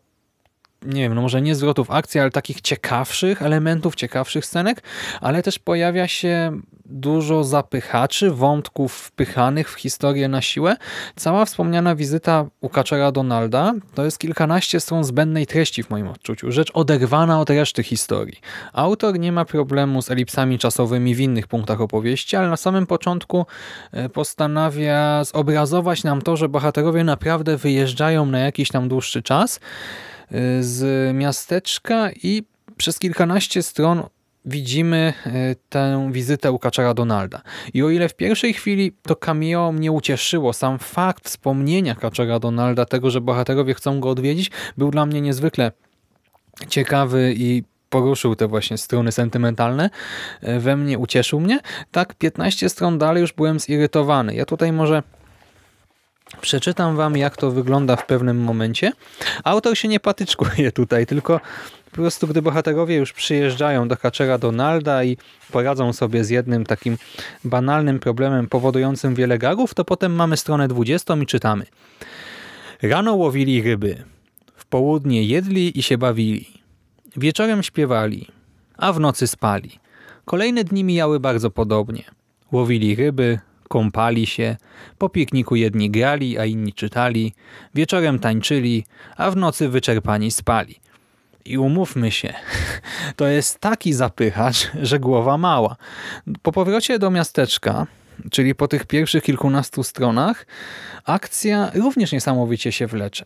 nie 0.85 1.01
wiem, 1.01 1.13
no 1.13 1.21
może 1.21 1.41
nie 1.41 1.55
zwrotów 1.55 1.91
akcji, 1.91 2.19
ale 2.19 2.31
takich 2.31 2.61
ciekawszych 2.61 3.41
elementów, 3.41 3.95
ciekawszych 3.95 4.45
scenek, 4.45 4.83
ale 5.21 5.43
też 5.43 5.59
pojawia 5.59 6.07
się 6.07 6.61
dużo 6.85 7.43
zapychaczy, 7.43 8.31
wątków 8.31 8.93
wpychanych 8.93 9.71
w 9.71 9.73
historię 9.73 10.27
na 10.27 10.41
siłę. 10.41 10.75
Cała 11.15 11.45
wspomniana 11.45 11.95
wizyta 11.95 12.45
u 12.61 12.69
Kaczera 12.69 13.11
Donalda 13.11 13.73
to 13.95 14.05
jest 14.05 14.19
kilkanaście 14.19 14.79
stron 14.79 15.03
zbędnej 15.03 15.47
treści 15.47 15.83
w 15.83 15.89
moim 15.89 16.07
odczuciu. 16.07 16.51
Rzecz 16.51 16.71
oderwana 16.73 17.39
od 17.39 17.49
reszty 17.49 17.83
historii. 17.83 18.39
Autor 18.73 19.19
nie 19.19 19.31
ma 19.31 19.45
problemu 19.45 20.01
z 20.01 20.11
elipsami 20.11 20.59
czasowymi 20.59 21.15
w 21.15 21.19
innych 21.19 21.47
punktach 21.47 21.81
opowieści, 21.81 22.35
ale 22.35 22.49
na 22.49 22.57
samym 22.57 22.87
początku 22.87 23.45
e, 23.91 24.09
postanawia 24.09 25.23
zobrazować 25.23 26.03
nam 26.03 26.21
to, 26.21 26.37
że 26.37 26.49
bohaterowie 26.49 27.03
naprawdę 27.03 27.57
wyjeżdżają 27.57 28.25
na 28.25 28.39
jakiś 28.39 28.69
tam 28.69 28.89
dłuższy 28.89 29.23
czas, 29.23 29.59
z 30.59 31.13
miasteczka 31.15 32.11
i 32.23 32.43
przez 32.77 32.99
kilkanaście 32.99 33.63
stron 33.63 34.03
widzimy 34.45 35.13
y, 35.25 35.55
tę 35.69 36.09
wizytę 36.11 36.51
u 36.51 36.59
Kaczara 36.59 36.93
Donalda. 36.93 37.41
I 37.73 37.83
o 37.83 37.89
ile 37.89 38.09
w 38.09 38.15
pierwszej 38.15 38.53
chwili 38.53 38.91
to 39.01 39.15
cameo 39.15 39.71
mnie 39.71 39.91
ucieszyło, 39.91 40.53
sam 40.53 40.79
fakt 40.79 41.25
wspomnienia 41.25 41.95
Kaczara 41.95 42.39
Donalda, 42.39 42.85
tego, 42.85 43.09
że 43.09 43.21
bohaterowie 43.21 43.73
chcą 43.73 43.99
go 43.99 44.09
odwiedzić, 44.09 44.51
był 44.77 44.91
dla 44.91 45.05
mnie 45.05 45.21
niezwykle 45.21 45.71
ciekawy 46.67 47.33
i 47.37 47.63
poruszył 47.89 48.35
te 48.35 48.47
właśnie 48.47 48.77
strony 48.77 49.11
sentymentalne, 49.11 49.89
y, 50.43 50.59
we 50.59 50.77
mnie 50.77 50.99
ucieszył 50.99 51.39
mnie. 51.39 51.59
Tak 51.91 52.13
15 52.13 52.69
stron 52.69 52.97
dalej 52.97 53.21
już 53.21 53.33
byłem 53.33 53.59
zirytowany. 53.59 54.35
Ja 54.35 54.45
tutaj 54.45 54.71
może 54.71 55.03
Przeczytam 56.41 56.95
wam, 56.95 57.17
jak 57.17 57.37
to 57.37 57.51
wygląda 57.51 57.95
w 57.95 58.05
pewnym 58.05 58.37
momencie. 58.37 58.91
Autor 59.43 59.77
się 59.77 59.87
nie 59.87 59.99
patyczkuje 59.99 60.71
tutaj, 60.71 61.05
tylko 61.05 61.39
po 61.85 61.95
prostu 61.95 62.27
gdy 62.27 62.41
bohaterowie 62.41 62.95
już 62.95 63.13
przyjeżdżają 63.13 63.87
do 63.87 63.97
Kaczera 63.97 64.37
Donalda 64.37 65.03
i 65.03 65.17
poradzą 65.51 65.93
sobie 65.93 66.23
z 66.23 66.29
jednym 66.29 66.65
takim 66.65 66.97
banalnym 67.43 67.99
problemem 67.99 68.47
powodującym 68.47 69.15
wiele 69.15 69.37
gagów, 69.37 69.73
to 69.73 69.85
potem 69.85 70.15
mamy 70.15 70.37
stronę 70.37 70.67
20 70.67 71.15
i 71.15 71.25
czytamy. 71.25 71.65
Rano 72.81 73.15
łowili 73.15 73.61
ryby, 73.61 74.03
w 74.55 74.65
południe 74.65 75.23
jedli 75.23 75.79
i 75.79 75.83
się 75.83 75.97
bawili, 75.97 76.47
wieczorem 77.17 77.63
śpiewali, 77.63 78.27
a 78.77 78.93
w 78.93 78.99
nocy 78.99 79.27
spali. 79.27 79.79
Kolejne 80.25 80.63
dni 80.63 80.83
mijały 80.83 81.19
bardzo 81.19 81.51
podobnie. 81.51 82.03
Łowili 82.51 82.95
ryby, 82.95 83.39
kąpali 83.73 84.25
się, 84.25 84.57
po 84.97 85.09
pikniku 85.09 85.55
jedni 85.55 85.89
grali, 85.89 86.37
a 86.39 86.45
inni 86.45 86.73
czytali, 86.73 87.33
wieczorem 87.75 88.19
tańczyli, 88.19 88.85
a 89.17 89.31
w 89.31 89.35
nocy 89.35 89.69
wyczerpani 89.69 90.31
spali. 90.31 90.79
I 91.45 91.57
umówmy 91.57 92.11
się, 92.11 92.33
to 93.19 93.27
jest 93.27 93.59
taki 93.59 93.93
zapychacz, 93.93 94.71
że 94.81 94.99
głowa 94.99 95.37
mała. 95.37 95.75
Po 96.41 96.51
powrocie 96.51 96.99
do 96.99 97.11
miasteczka, 97.11 97.87
czyli 98.31 98.55
po 98.55 98.67
tych 98.67 98.85
pierwszych 98.85 99.23
kilkunastu 99.23 99.83
stronach, 99.83 100.45
akcja 101.05 101.71
również 101.75 102.11
niesamowicie 102.11 102.71
się 102.71 102.87
wlecze. 102.87 103.25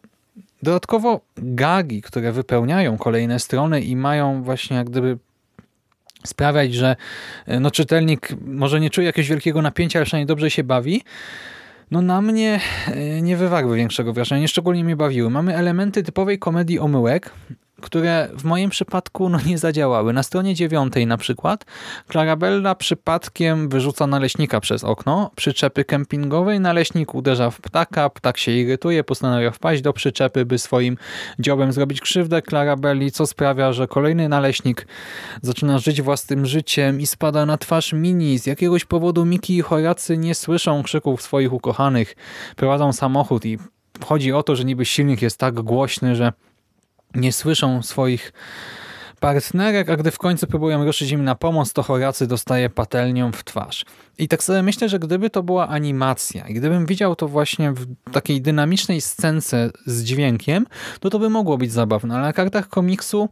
Dodatkowo 0.64 1.22
gagi, 1.38 2.02
które 2.02 2.32
wypełniają 2.32 2.98
kolejne 2.98 3.40
strony 3.40 3.82
i 3.82 3.96
mają 3.96 4.44
właśnie 4.44 4.78
jak 4.78 4.90
gdyby 4.90 5.18
sprawiać, 6.26 6.74
że 6.74 6.96
e, 7.46 7.60
no, 7.60 7.72
czytelnik 7.72 8.30
może 8.42 8.80
nie 8.80 8.90
czuje 8.90 9.08
jakiegoś 9.08 9.30
wielkiego 9.30 9.62
napięcia, 9.62 10.00
ale 10.00 10.06
przynajmniej 10.06 10.28
dobrze 10.28 10.52
się 10.52 10.64
bawi, 10.64 11.02
no 11.92 12.02
na 12.02 12.22
mnie 12.22 12.60
e, 12.88 13.22
nie 13.22 13.38
wywarły 13.38 13.78
większego 13.78 14.14
wrażenia, 14.14 14.48
szczególnie 14.48 14.84
mnie 14.84 14.96
bawiły. 14.96 15.30
Mamy 15.30 15.56
elementy 15.56 16.04
typowej 16.04 16.40
komedii 16.40 16.80
omyłek, 16.80 17.32
które 17.82 18.30
w 18.34 18.44
moim 18.44 18.70
przypadku 18.70 19.30
no, 19.30 19.40
nie 19.46 19.58
zadziałały. 19.58 20.14
Na 20.14 20.24
stronie 20.24 20.56
dziewiątej 20.56 21.08
na 21.08 21.18
przykład 21.18 21.66
Clarabella 22.12 22.76
przypadkiem 22.76 23.70
wyrzuca 23.70 24.08
naleśnika 24.08 24.60
przez 24.60 24.84
okno 24.84 25.32
przyczepy 25.36 25.86
kempingowej. 25.86 26.60
Naleśnik 26.60 27.16
uderza 27.16 27.50
w 27.50 27.62
ptaka, 27.62 28.10
ptak 28.10 28.38
się 28.38 28.52
irytuje, 28.52 29.04
postanawia 29.04 29.52
wpaść 29.52 29.82
do 29.82 29.94
przyczepy, 29.94 30.46
by 30.46 30.58
swoim 30.58 30.98
dziobem 31.40 31.72
zrobić 31.72 32.02
krzywdę 32.02 32.42
Clarabelli, 32.42 33.12
co 33.12 33.28
sprawia, 33.28 33.74
że 33.74 33.88
kolejny 33.88 34.30
naleśnik 34.30 34.88
zaczyna 35.42 35.80
żyć 35.80 36.02
własnym 36.02 36.46
życiem 36.46 37.02
i 37.02 37.08
spada 37.08 37.46
na 37.46 37.58
twarz 37.58 37.94
Mini. 37.94 38.40
Z 38.40 38.46
jakiegoś 38.46 38.86
powodu 38.86 39.26
Miki 39.26 39.58
i 39.58 39.62
Horacy 39.62 40.18
nie 40.18 40.36
słyszą 40.36 40.84
krzyków 40.84 41.22
swoich 41.22 41.54
ukochanych. 41.54 42.16
Prowadzą 42.56 42.94
samochód 42.94 43.46
i 43.46 43.58
chodzi 44.06 44.34
o 44.34 44.44
to, 44.44 44.56
że 44.56 44.66
niby 44.66 44.86
silnik 44.86 45.22
jest 45.22 45.38
tak 45.38 45.54
głośny, 45.54 46.16
że 46.16 46.34
nie 47.16 47.34
słyszą 47.34 47.84
swoich 47.84 48.34
partnerek, 49.20 49.90
a 49.90 49.98
gdy 49.98 50.12
w 50.12 50.18
końcu 50.18 50.48
próbują 50.48 50.86
ruszyć 50.86 51.12
im 51.12 51.24
na 51.24 51.36
pomoc, 51.36 51.74
to 51.74 51.84
Horacy 51.84 52.28
dostaje 52.28 52.70
patelnią 52.70 53.32
w 53.32 53.44
twarz. 53.44 53.86
I 54.18 54.28
tak 54.28 54.44
sobie 54.44 54.64
myślę, 54.64 54.90
że 54.90 55.00
gdyby 55.00 55.30
to 55.30 55.44
była 55.44 55.68
animacja 55.68 56.48
i 56.48 56.54
gdybym 56.54 56.86
widział 56.86 57.16
to 57.16 57.28
właśnie 57.28 57.72
w 57.72 58.12
takiej 58.12 58.42
dynamicznej 58.42 59.02
scence 59.02 59.72
z 59.86 60.04
dźwiękiem, 60.04 60.66
to 61.00 61.10
to 61.10 61.20
by 61.20 61.30
mogło 61.30 61.58
być 61.58 61.72
zabawne, 61.72 62.16
ale 62.16 62.24
na 62.24 62.34
kartach 62.34 62.70
komiksu 62.70 63.30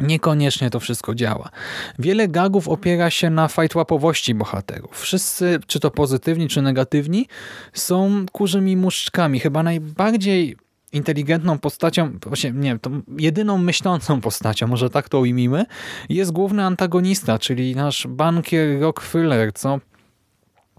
Niekoniecznie 0.00 0.70
to 0.70 0.80
wszystko 0.80 1.14
działa. 1.14 1.50
Wiele 1.98 2.28
gagów 2.28 2.68
opiera 2.68 3.10
się 3.10 3.30
na 3.30 3.48
fajtłapowości 3.48 4.34
bohaterów. 4.34 5.00
Wszyscy, 5.00 5.60
czy 5.66 5.80
to 5.80 5.90
pozytywni, 5.90 6.48
czy 6.48 6.62
negatywni, 6.62 7.26
są 7.72 8.26
kurzymi 8.32 8.76
muszczkami. 8.76 9.40
Chyba 9.40 9.62
najbardziej 9.62 10.56
inteligentną 10.92 11.58
postacią, 11.58 12.18
właśnie 12.26 12.52
nie 12.52 12.78
to 12.78 12.90
jedyną 13.18 13.58
myślącą 13.58 14.20
postacią, 14.30 14.66
może 14.66 14.90
tak 14.90 15.08
to 15.08 15.20
ujmijmy, 15.20 15.66
jest 16.08 16.32
główny 16.32 16.64
antagonista, 16.64 17.38
czyli 17.38 17.76
nasz 17.76 18.06
bankier 18.06 18.80
Rockefeller, 18.80 19.52
co 19.54 19.80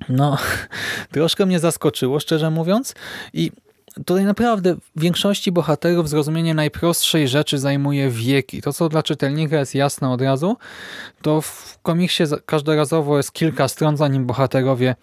no, 0.10 0.38
troszkę 1.12 1.46
mnie 1.46 1.60
zaskoczyło, 1.60 2.20
szczerze 2.20 2.52
mówiąc. 2.52 2.96
I 3.34 3.52
tutaj 4.06 4.26
naprawdę 4.26 4.76
w 4.76 5.02
większości 5.02 5.52
bohaterów 5.52 6.10
zrozumienie 6.10 6.54
najprostszej 6.54 7.28
rzeczy 7.28 7.58
zajmuje 7.58 8.10
wieki. 8.10 8.62
To, 8.62 8.74
co 8.74 8.90
dla 8.90 9.04
czytelnika 9.04 9.60
jest 9.60 9.76
jasne 9.76 10.10
od 10.10 10.22
razu, 10.22 10.58
to 11.22 11.42
w 11.42 11.80
komiksie 11.82 12.24
każdorazowo 12.46 13.18
jest 13.18 13.32
kilka 13.32 13.68
stron, 13.68 13.98
zanim 13.98 14.26
bohaterowie 14.26 14.96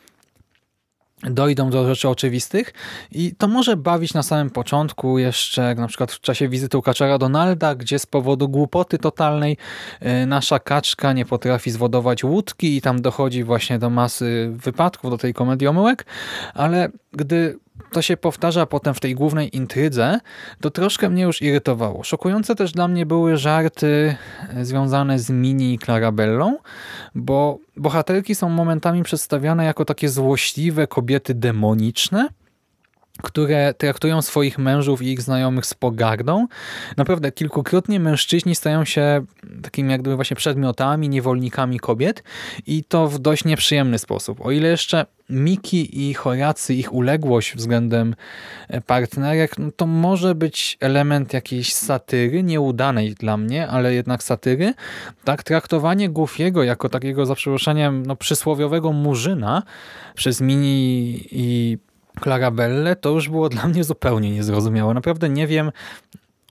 dojdą 1.22 1.70
do 1.70 1.88
rzeczy 1.88 2.08
oczywistych 2.08 2.72
i 3.12 3.34
to 3.38 3.48
może 3.48 3.76
bawić 3.76 4.14
na 4.14 4.22
samym 4.22 4.50
początku 4.50 5.18
jeszcze, 5.18 5.74
na 5.74 5.88
przykład 5.88 6.12
w 6.12 6.20
czasie 6.20 6.48
wizyty 6.48 6.78
u 6.78 6.82
kaczera 6.82 7.18
Donalda, 7.18 7.74
gdzie 7.74 7.98
z 7.98 8.06
powodu 8.06 8.48
głupoty 8.48 8.98
totalnej 8.98 9.56
e, 10.00 10.26
nasza 10.26 10.58
kaczka 10.58 11.12
nie 11.12 11.24
potrafi 11.24 11.70
zwodować 11.70 12.24
łódki 12.24 12.76
i 12.76 12.80
tam 12.80 13.02
dochodzi 13.02 13.44
właśnie 13.44 13.78
do 13.78 13.90
masy 13.90 14.50
wypadków, 14.52 15.10
do 15.10 15.18
tej 15.18 15.34
komedii 15.34 15.68
omyłek, 15.68 16.06
ale 16.54 16.88
gdy 17.12 17.58
to 17.92 18.02
się 18.02 18.16
powtarza 18.16 18.66
potem 18.66 18.94
w 18.94 19.00
tej 19.00 19.14
głównej 19.14 19.56
intrydze, 19.56 20.20
to 20.60 20.70
troszkę 20.70 21.10
mnie 21.10 21.22
już 21.22 21.42
irytowało. 21.42 22.04
Szokujące 22.04 22.54
też 22.54 22.72
dla 22.72 22.88
mnie 22.88 23.06
były 23.06 23.36
żarty 23.36 24.16
związane 24.62 25.18
z 25.18 25.30
Mini 25.30 25.74
i 25.74 25.78
Clarabellą, 25.78 26.58
bo 27.14 27.58
bohaterki 27.76 28.34
są 28.34 28.48
momentami 28.48 29.02
przedstawiane 29.02 29.64
jako 29.64 29.84
takie 29.84 30.08
złośliwe 30.08 30.86
kobiety 30.86 31.34
demoniczne, 31.34 32.28
które 33.22 33.74
traktują 33.74 34.22
swoich 34.22 34.58
mężów 34.58 35.02
i 35.02 35.12
ich 35.12 35.22
znajomych 35.22 35.66
z 35.66 35.74
pogardą. 35.74 36.46
Naprawdę 36.96 37.32
kilkukrotnie 37.32 38.00
mężczyźni 38.00 38.54
stają 38.54 38.84
się 38.84 39.24
takimi 39.62 39.90
jak 39.90 40.00
gdyby 40.00 40.16
właśnie 40.16 40.36
przedmiotami, 40.36 41.08
niewolnikami 41.08 41.80
kobiet 41.80 42.22
i 42.66 42.84
to 42.84 43.08
w 43.08 43.18
dość 43.18 43.44
nieprzyjemny 43.44 43.98
sposób. 43.98 44.46
O 44.46 44.50
ile 44.50 44.68
jeszcze 44.68 45.06
Miki 45.30 46.08
i 46.08 46.14
Horacy, 46.14 46.74
ich 46.74 46.92
uległość 46.92 47.56
względem 47.56 48.14
e, 48.68 48.80
partnerek, 48.80 49.58
no 49.58 49.70
to 49.76 49.86
może 49.86 50.34
być 50.34 50.76
element 50.80 51.32
jakiejś 51.32 51.74
satyry, 51.74 52.42
nieudanej 52.42 53.14
dla 53.14 53.36
mnie, 53.36 53.68
ale 53.68 53.94
jednak 53.94 54.22
satyry. 54.22 54.74
Tak, 55.24 55.42
traktowanie 55.42 56.08
Goofiego 56.08 56.62
jako 56.62 56.88
takiego 56.88 57.26
za 57.26 57.34
przeproszeniem 57.34 58.06
no, 58.06 58.16
przysłowiowego 58.16 58.92
murzyna 58.92 59.62
przez 60.14 60.40
Mini 60.40 61.20
i 61.30 61.78
Clarabelle, 62.22 62.96
to 62.96 63.10
już 63.10 63.28
było 63.28 63.48
dla 63.48 63.66
mnie 63.68 63.84
zupełnie 63.84 64.30
niezrozumiałe. 64.30 64.94
Naprawdę 64.94 65.28
nie 65.28 65.46
wiem, 65.46 65.70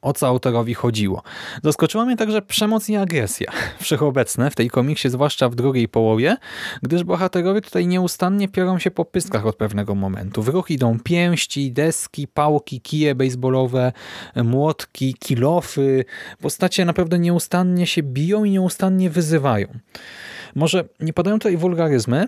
o 0.03 0.13
co 0.13 0.27
autorowi 0.27 0.73
chodziło. 0.73 1.23
Zaskoczyła 1.63 2.05
mnie 2.05 2.17
także 2.17 2.41
przemoc 2.41 2.89
i 2.89 2.95
agresja 2.95 3.51
wszechobecne 3.81 4.51
w 4.51 4.55
tej 4.55 4.69
komiksie, 4.69 5.09
zwłaszcza 5.09 5.49
w 5.49 5.55
drugiej 5.55 5.87
połowie, 5.87 6.37
gdyż 6.81 7.03
bohaterowie 7.03 7.61
tutaj 7.61 7.87
nieustannie 7.87 8.47
piorą 8.47 8.79
się 8.79 8.91
po 8.91 9.05
pyskach 9.05 9.45
od 9.45 9.55
pewnego 9.55 9.95
momentu. 9.95 10.43
W 10.43 10.47
ruch 10.47 10.71
idą 10.71 10.99
pięści, 10.99 11.71
deski, 11.71 12.27
pałki, 12.27 12.81
kije 12.81 13.15
baseballowe, 13.15 13.91
młotki, 14.35 15.13
kilofy. 15.19 16.05
Postacie 16.41 16.85
naprawdę 16.85 17.19
nieustannie 17.19 17.87
się 17.87 18.03
biją 18.03 18.43
i 18.43 18.51
nieustannie 18.51 19.09
wyzywają. 19.09 19.67
Może 20.55 20.85
nie 20.99 21.13
padają 21.13 21.39
tutaj 21.39 21.57
wulgaryzmy, 21.57 22.27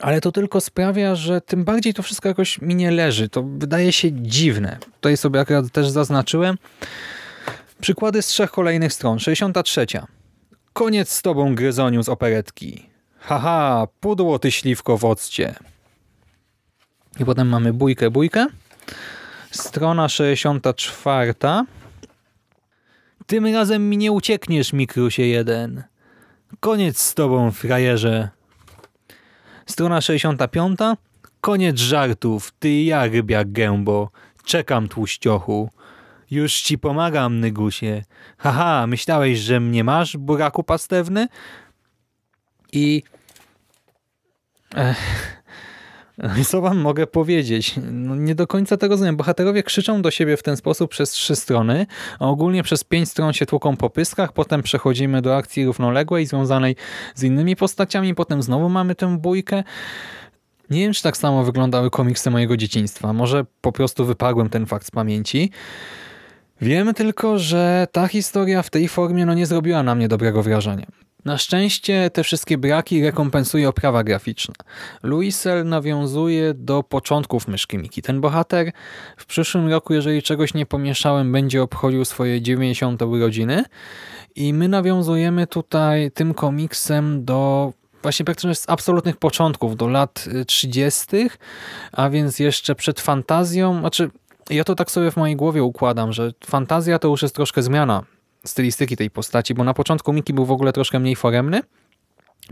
ale 0.00 0.20
to 0.20 0.32
tylko 0.32 0.60
sprawia, 0.60 1.14
że 1.14 1.40
tym 1.40 1.64
bardziej 1.64 1.94
to 1.94 2.02
wszystko 2.02 2.28
jakoś 2.28 2.60
mi 2.60 2.74
nie 2.74 2.90
leży. 2.90 3.28
To 3.28 3.42
wydaje 3.42 3.92
się 3.92 4.12
dziwne. 4.12 4.78
Tutaj 4.94 5.16
sobie 5.16 5.40
akurat 5.40 5.70
też 5.70 5.88
zaznaczyłem. 5.88 6.58
Przykłady 7.80 8.22
z 8.22 8.26
trzech 8.26 8.50
kolejnych 8.50 8.92
stron. 8.92 9.18
63. 9.18 9.86
Koniec 10.72 11.12
z 11.12 11.22
tobą, 11.22 11.54
gryzoniu 11.54 12.02
z 12.02 12.08
operetki. 12.08 12.90
Haha, 13.18 13.86
pudło 14.00 14.38
ty 14.38 14.50
śliwko 14.50 14.98
w 14.98 15.04
occie. 15.04 15.54
I 17.20 17.24
potem 17.24 17.48
mamy 17.48 17.72
bójkę, 17.72 18.10
bójkę. 18.10 18.46
Strona 19.50 20.08
64. 20.08 21.34
Tym 23.26 23.46
razem 23.46 23.88
mi 23.88 23.96
nie 23.96 24.12
uciekniesz, 24.12 24.72
mikrusie 24.72 25.22
jeden. 25.22 25.82
Koniec 26.60 26.98
z 26.98 27.14
tobą, 27.14 27.50
frajerze. 27.50 28.28
Strona 29.70 30.00
65. 30.00 30.78
Koniec 31.40 31.78
żartów. 31.78 32.52
Ty 32.58 32.68
i 32.68 32.86
ja, 32.86 33.06
rybia 33.06 33.44
gębo. 33.44 34.10
Czekam, 34.44 34.88
tłuściochu. 34.88 35.70
Już 36.30 36.54
ci 36.54 36.78
pomagam, 36.78 37.40
Nygusie. 37.40 38.04
Haha, 38.38 38.86
myślałeś, 38.86 39.38
że 39.38 39.60
mnie 39.60 39.84
masz, 39.84 40.16
buraku 40.16 40.62
pastewny? 40.62 41.28
I... 42.72 43.02
Ech. 44.76 45.39
Co 46.48 46.60
wam 46.60 46.78
mogę 46.78 47.06
powiedzieć? 47.06 47.74
No 47.92 48.16
nie 48.16 48.34
do 48.34 48.46
końca 48.46 48.76
tego 48.76 48.94
rozumiem. 48.94 49.16
Bohaterowie 49.16 49.62
krzyczą 49.62 50.02
do 50.02 50.10
siebie 50.10 50.36
w 50.36 50.42
ten 50.42 50.56
sposób 50.56 50.90
przez 50.90 51.10
trzy 51.10 51.36
strony, 51.36 51.86
a 52.18 52.28
ogólnie 52.28 52.62
przez 52.62 52.84
pięć 52.84 53.08
stron 53.08 53.32
się 53.32 53.46
tłuką 53.46 53.76
po 53.76 53.90
pyskach, 53.90 54.32
potem 54.32 54.62
przechodzimy 54.62 55.22
do 55.22 55.36
akcji 55.36 55.66
równoległej 55.66 56.26
związanej 56.26 56.76
z 57.14 57.22
innymi 57.22 57.56
postaciami, 57.56 58.14
potem 58.14 58.42
znowu 58.42 58.68
mamy 58.68 58.94
tę 58.94 59.18
bójkę. 59.18 59.64
Nie 60.70 60.80
wiem, 60.80 60.92
czy 60.92 61.02
tak 61.02 61.16
samo 61.16 61.44
wyglądały 61.44 61.90
komiksy 61.90 62.30
mojego 62.30 62.56
dzieciństwa. 62.56 63.12
Może 63.12 63.44
po 63.60 63.72
prostu 63.72 64.04
wyparłem 64.04 64.50
ten 64.50 64.66
fakt 64.66 64.86
z 64.86 64.90
pamięci. 64.90 65.50
Wiem 66.60 66.94
tylko, 66.94 67.38
że 67.38 67.86
ta 67.92 68.08
historia 68.08 68.62
w 68.62 68.70
tej 68.70 68.88
formie 68.88 69.26
no 69.26 69.34
nie 69.34 69.46
zrobiła 69.46 69.82
na 69.82 69.94
mnie 69.94 70.08
dobrego 70.08 70.42
wrażenia. 70.42 70.86
Na 71.24 71.38
szczęście 71.38 72.10
te 72.10 72.24
wszystkie 72.24 72.58
braki 72.58 73.02
rekompensuje 73.02 73.68
oprawa 73.68 74.04
graficzna. 74.04 74.54
Louisel 75.02 75.68
nawiązuje 75.68 76.54
do 76.54 76.82
początków 76.82 77.48
myszki 77.48 77.78
Miki. 77.78 78.02
Ten 78.02 78.20
bohater 78.20 78.72
w 79.16 79.26
przyszłym 79.26 79.68
roku, 79.68 79.94
jeżeli 79.94 80.22
czegoś 80.22 80.54
nie 80.54 80.66
pomieszałem, 80.66 81.32
będzie 81.32 81.62
obchodził 81.62 82.04
swoje 82.04 82.42
90. 82.42 83.02
urodziny 83.02 83.64
i 84.36 84.54
my 84.54 84.68
nawiązujemy 84.68 85.46
tutaj 85.46 86.10
tym 86.10 86.34
komiksem 86.34 87.24
do 87.24 87.72
właśnie 88.02 88.24
praktycznie 88.24 88.54
z 88.54 88.68
absolutnych 88.68 89.16
początków, 89.16 89.76
do 89.76 89.88
lat 89.88 90.24
30., 90.46 91.06
a 91.92 92.10
więc 92.10 92.38
jeszcze 92.38 92.74
przed 92.74 93.00
fantazją, 93.00 93.80
znaczy 93.80 94.10
ja 94.50 94.64
to 94.64 94.74
tak 94.74 94.90
sobie 94.90 95.10
w 95.10 95.16
mojej 95.16 95.36
głowie 95.36 95.62
układam, 95.62 96.12
że 96.12 96.32
fantazja 96.46 96.98
to 96.98 97.08
już 97.08 97.22
jest 97.22 97.34
troszkę 97.34 97.62
zmiana 97.62 98.04
stylistyki 98.46 98.96
tej 98.96 99.10
postaci, 99.10 99.54
bo 99.54 99.64
na 99.64 99.74
początku 99.74 100.12
Miki 100.12 100.32
był 100.32 100.46
w 100.46 100.50
ogóle 100.50 100.72
troszkę 100.72 100.98
mniej 100.98 101.16
foremny, 101.16 101.60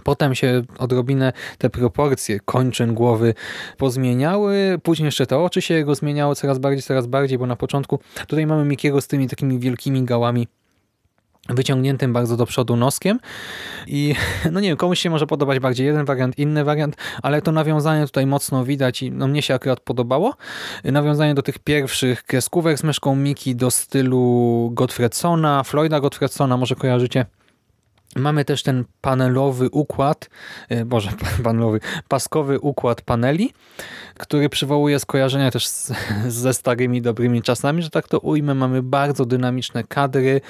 Potem 0.05 0.35
się 0.35 0.63
odrobinę 0.79 1.33
te 1.59 1.71
proporcje 1.71 2.41
kończyn 2.41 2.95
głowy 2.95 3.35
pozmieniały, 3.77 4.79
później 4.83 5.05
jeszcze 5.05 5.27
te 5.27 5.39
oczy 5.39 5.63
się 5.63 5.75
jego 5.75 5.95
zmieniały 5.95 6.35
coraz 6.35 6.59
bardziej, 6.59 6.83
coraz 6.83 7.07
bardziej, 7.07 7.39
bo 7.39 7.47
na 7.47 7.57
początku 7.57 7.99
tutaj 8.27 8.47
mamy 8.47 8.65
Mikiego 8.65 9.01
z 9.01 9.07
tymi 9.07 9.29
takimi 9.29 9.59
wielkimi 9.59 10.03
gałami 10.03 10.49
wyciągniętym 11.49 12.13
bardzo 12.13 12.37
do 12.37 12.47
przodu 12.47 12.77
noskiem 12.77 13.21
i 13.87 14.15
no 14.53 14.61
nie 14.61 14.69
wiem, 14.69 14.77
komuś 14.77 15.01
się 15.01 15.11
może 15.11 15.27
podobać 15.27 15.59
bardziej 15.59 15.87
jeden 15.87 16.05
wariant, 16.05 16.39
inny 16.39 16.65
wariant, 16.65 16.97
ale 17.23 17.43
to 17.43 17.53
nawiązanie 17.53 18.07
tutaj 18.07 18.27
mocno 18.27 18.65
widać 18.65 19.03
i 19.03 19.11
no 19.11 19.29
mnie 19.29 19.43
się 19.43 19.55
akurat 19.55 19.81
podobało. 19.81 20.35
Nawiązanie 20.85 21.35
do 21.35 21.43
tych 21.43 21.59
pierwszych 21.59 22.23
kreskówek 22.23 22.79
z 22.79 22.85
myszką 22.85 23.17
Miki 23.17 23.57
do 23.57 23.71
stylu 23.71 24.71
Gottfredsona, 24.75 25.63
Floyda 25.63 26.01
Gottfredsona, 26.01 26.57
może 26.57 26.75
kojarzycie 26.75 27.27
Mamy 28.17 28.45
też 28.45 28.63
ten 28.63 28.85
panelowy 29.01 29.71
układ, 29.71 30.31
e, 30.69 30.85
boże, 30.85 31.11
panelowy, 31.45 31.81
paskowy 32.09 32.61
układ 32.61 33.03
paneli, 33.03 33.53
który 34.15 34.49
przywołuje 34.49 34.99
skojarzenia 34.99 35.51
też 35.51 35.67
z, 35.67 35.93
ze 36.43 36.55
starymi, 36.55 37.03
dobrymi 37.03 37.43
czasami, 37.43 37.83
że 37.83 37.91
tak 37.91 38.09
to 38.09 38.19
ujmę. 38.19 38.55
Mamy 38.55 38.83
bardzo 38.83 39.25
dynamiczne 39.25 39.85
kadry, 39.85 40.41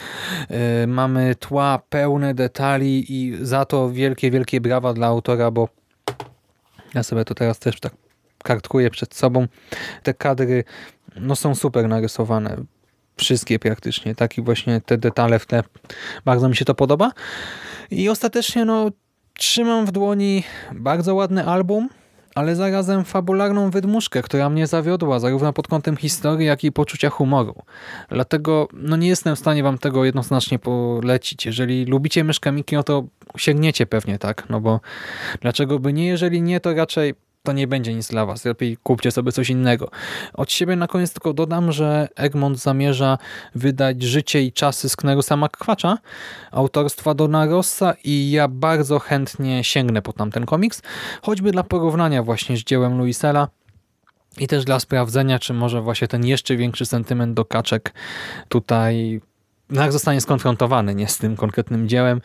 e, 0.48 0.86
mamy 0.86 1.34
tła 1.34 1.82
pełne 1.88 2.34
detali 2.34 3.12
i 3.12 3.36
za 3.40 3.64
to 3.64 3.90
wielkie, 3.90 4.30
wielkie 4.30 4.60
brawa 4.60 4.94
dla 4.94 5.06
autora, 5.06 5.50
bo 5.50 5.68
ja 6.94 7.02
sobie 7.02 7.24
to 7.24 7.34
teraz 7.34 7.58
też 7.58 7.80
tak 7.80 7.92
kartkuję 8.42 8.90
przed 8.90 9.14
sobą. 9.14 9.46
Te 10.02 10.14
kadry 10.14 10.64
no, 11.16 11.36
są 11.36 11.54
super 11.54 11.88
narysowane 11.88 12.56
wszystkie 13.18 13.58
praktycznie, 13.58 14.14
tak 14.14 14.38
i 14.38 14.42
właśnie 14.42 14.80
te 14.80 14.98
detale 14.98 15.38
w 15.38 15.46
tle. 15.46 15.62
Bardzo 16.24 16.48
mi 16.48 16.56
się 16.56 16.64
to 16.64 16.74
podoba. 16.74 17.10
I 17.90 18.08
ostatecznie 18.08 18.64
no, 18.64 18.90
trzymam 19.34 19.86
w 19.86 19.92
dłoni 19.92 20.44
bardzo 20.72 21.14
ładny 21.14 21.46
album, 21.46 21.88
ale 22.34 22.56
zarazem 22.56 23.04
fabularną 23.04 23.70
wydmuszkę, 23.70 24.22
która 24.22 24.50
mnie 24.50 24.66
zawiodła 24.66 25.18
zarówno 25.18 25.52
pod 25.52 25.68
kątem 25.68 25.96
historii, 25.96 26.46
jak 26.46 26.64
i 26.64 26.72
poczucia 26.72 27.10
humoru. 27.10 27.54
Dlatego 28.08 28.68
no, 28.72 28.96
nie 28.96 29.08
jestem 29.08 29.36
w 29.36 29.38
stanie 29.38 29.62
wam 29.62 29.78
tego 29.78 30.04
jednoznacznie 30.04 30.58
polecić. 30.58 31.46
Jeżeli 31.46 31.84
lubicie 31.84 32.24
myszkę 32.24 32.52
Miki, 32.52 32.76
no 32.76 32.82
to 32.82 33.04
sięgniecie 33.36 33.86
pewnie, 33.86 34.18
tak? 34.18 34.48
No 34.48 34.60
bo 34.60 34.80
dlaczego 35.40 35.78
by 35.78 35.92
nie? 35.92 36.06
Jeżeli 36.06 36.42
nie, 36.42 36.60
to 36.60 36.74
raczej 36.74 37.14
to 37.42 37.52
nie 37.52 37.66
będzie 37.66 37.94
nic 37.94 38.08
dla 38.08 38.26
was. 38.26 38.44
Lepiej 38.44 38.76
kupcie 38.82 39.10
sobie 39.10 39.32
coś 39.32 39.50
innego. 39.50 39.90
Od 40.34 40.52
siebie 40.52 40.76
na 40.76 40.86
koniec 40.86 41.12
tylko 41.12 41.32
dodam, 41.32 41.72
że 41.72 42.08
Egmont 42.16 42.58
zamierza 42.58 43.18
wydać 43.54 44.02
Życie 44.02 44.42
i 44.42 44.52
czasy 44.52 44.88
Sknerusa 44.88 45.36
McQuatcha 45.36 45.98
autorstwa 46.50 47.14
Dona 47.14 47.46
Rossa 47.46 47.94
i 48.04 48.30
ja 48.30 48.48
bardzo 48.48 48.98
chętnie 48.98 49.64
sięgnę 49.64 50.02
po 50.02 50.12
tamten 50.12 50.46
komiks, 50.46 50.82
choćby 51.22 51.52
dla 51.52 51.62
porównania 51.62 52.22
właśnie 52.22 52.56
z 52.56 52.60
dziełem 52.60 52.98
Louisela 52.98 53.48
i 54.38 54.46
też 54.46 54.64
dla 54.64 54.80
sprawdzenia, 54.80 55.38
czy 55.38 55.54
może 55.54 55.82
właśnie 55.82 56.08
ten 56.08 56.26
jeszcze 56.26 56.56
większy 56.56 56.86
sentyment 56.86 57.34
do 57.34 57.44
kaczek 57.44 57.94
tutaj 58.48 59.20
jak 59.70 59.92
zostanie 59.92 60.20
skonfrontowany 60.20 60.94
nie 60.94 61.08
z 61.08 61.18
tym 61.18 61.36
konkretnym 61.36 61.88
dziełem 61.88 62.20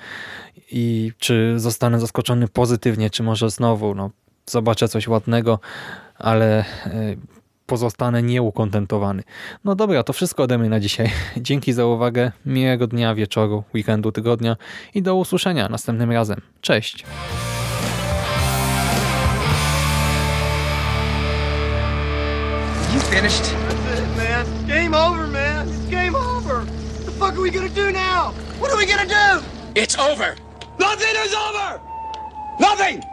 i 0.71 1.11
czy 1.17 1.53
zostanę 1.59 1.99
zaskoczony 1.99 2.47
pozytywnie, 2.47 3.09
czy 3.09 3.23
może 3.23 3.49
znowu 3.49 3.95
no, 3.95 4.09
zobaczę 4.45 4.87
coś 4.87 5.07
ładnego, 5.07 5.59
ale 6.17 6.59
e, 6.59 6.65
pozostanę 7.65 8.23
nieukontentowany. 8.23 9.23
No 9.63 9.75
dobra, 9.75 10.03
to 10.03 10.13
wszystko 10.13 10.43
ode 10.43 10.57
mnie 10.57 10.69
na 10.69 10.79
dzisiaj. 10.79 11.11
Dzięki 11.37 11.73
za 11.73 11.85
uwagę, 11.85 12.31
miłego 12.45 12.87
dnia, 12.87 13.15
wieczoru, 13.15 13.63
weekendu, 13.75 14.11
tygodnia 14.11 14.57
i 14.93 15.01
do 15.01 15.15
usłyszenia 15.15 15.69
następnym 15.69 16.11
razem. 16.11 16.41
Cześć! 16.61 17.05
You 22.93 22.99
finished? 22.99 23.43
That's 23.43 23.99
it, 23.99 24.17
man. 24.17 24.45
Game 24.67 24.97
over, 24.97 25.27
man. 25.27 25.67
It's 25.67 25.89
game 25.89 26.15
over. 26.15 26.65
What 26.65 27.05
the 27.05 27.11
fuck 27.11 27.33
are 27.33 27.41
we 27.41 27.51
gonna 27.51 27.69
do 27.69 27.91
now? 27.91 28.33
What 28.59 28.71
are 28.71 28.77
we 28.77 28.85
gonna 28.85 29.05
do? 29.05 29.43
It's 29.75 29.97
over. 29.99 30.35
Nothing 30.79 31.15
is 31.25 31.33
over! 31.33 31.79
Nothing! 32.59 33.12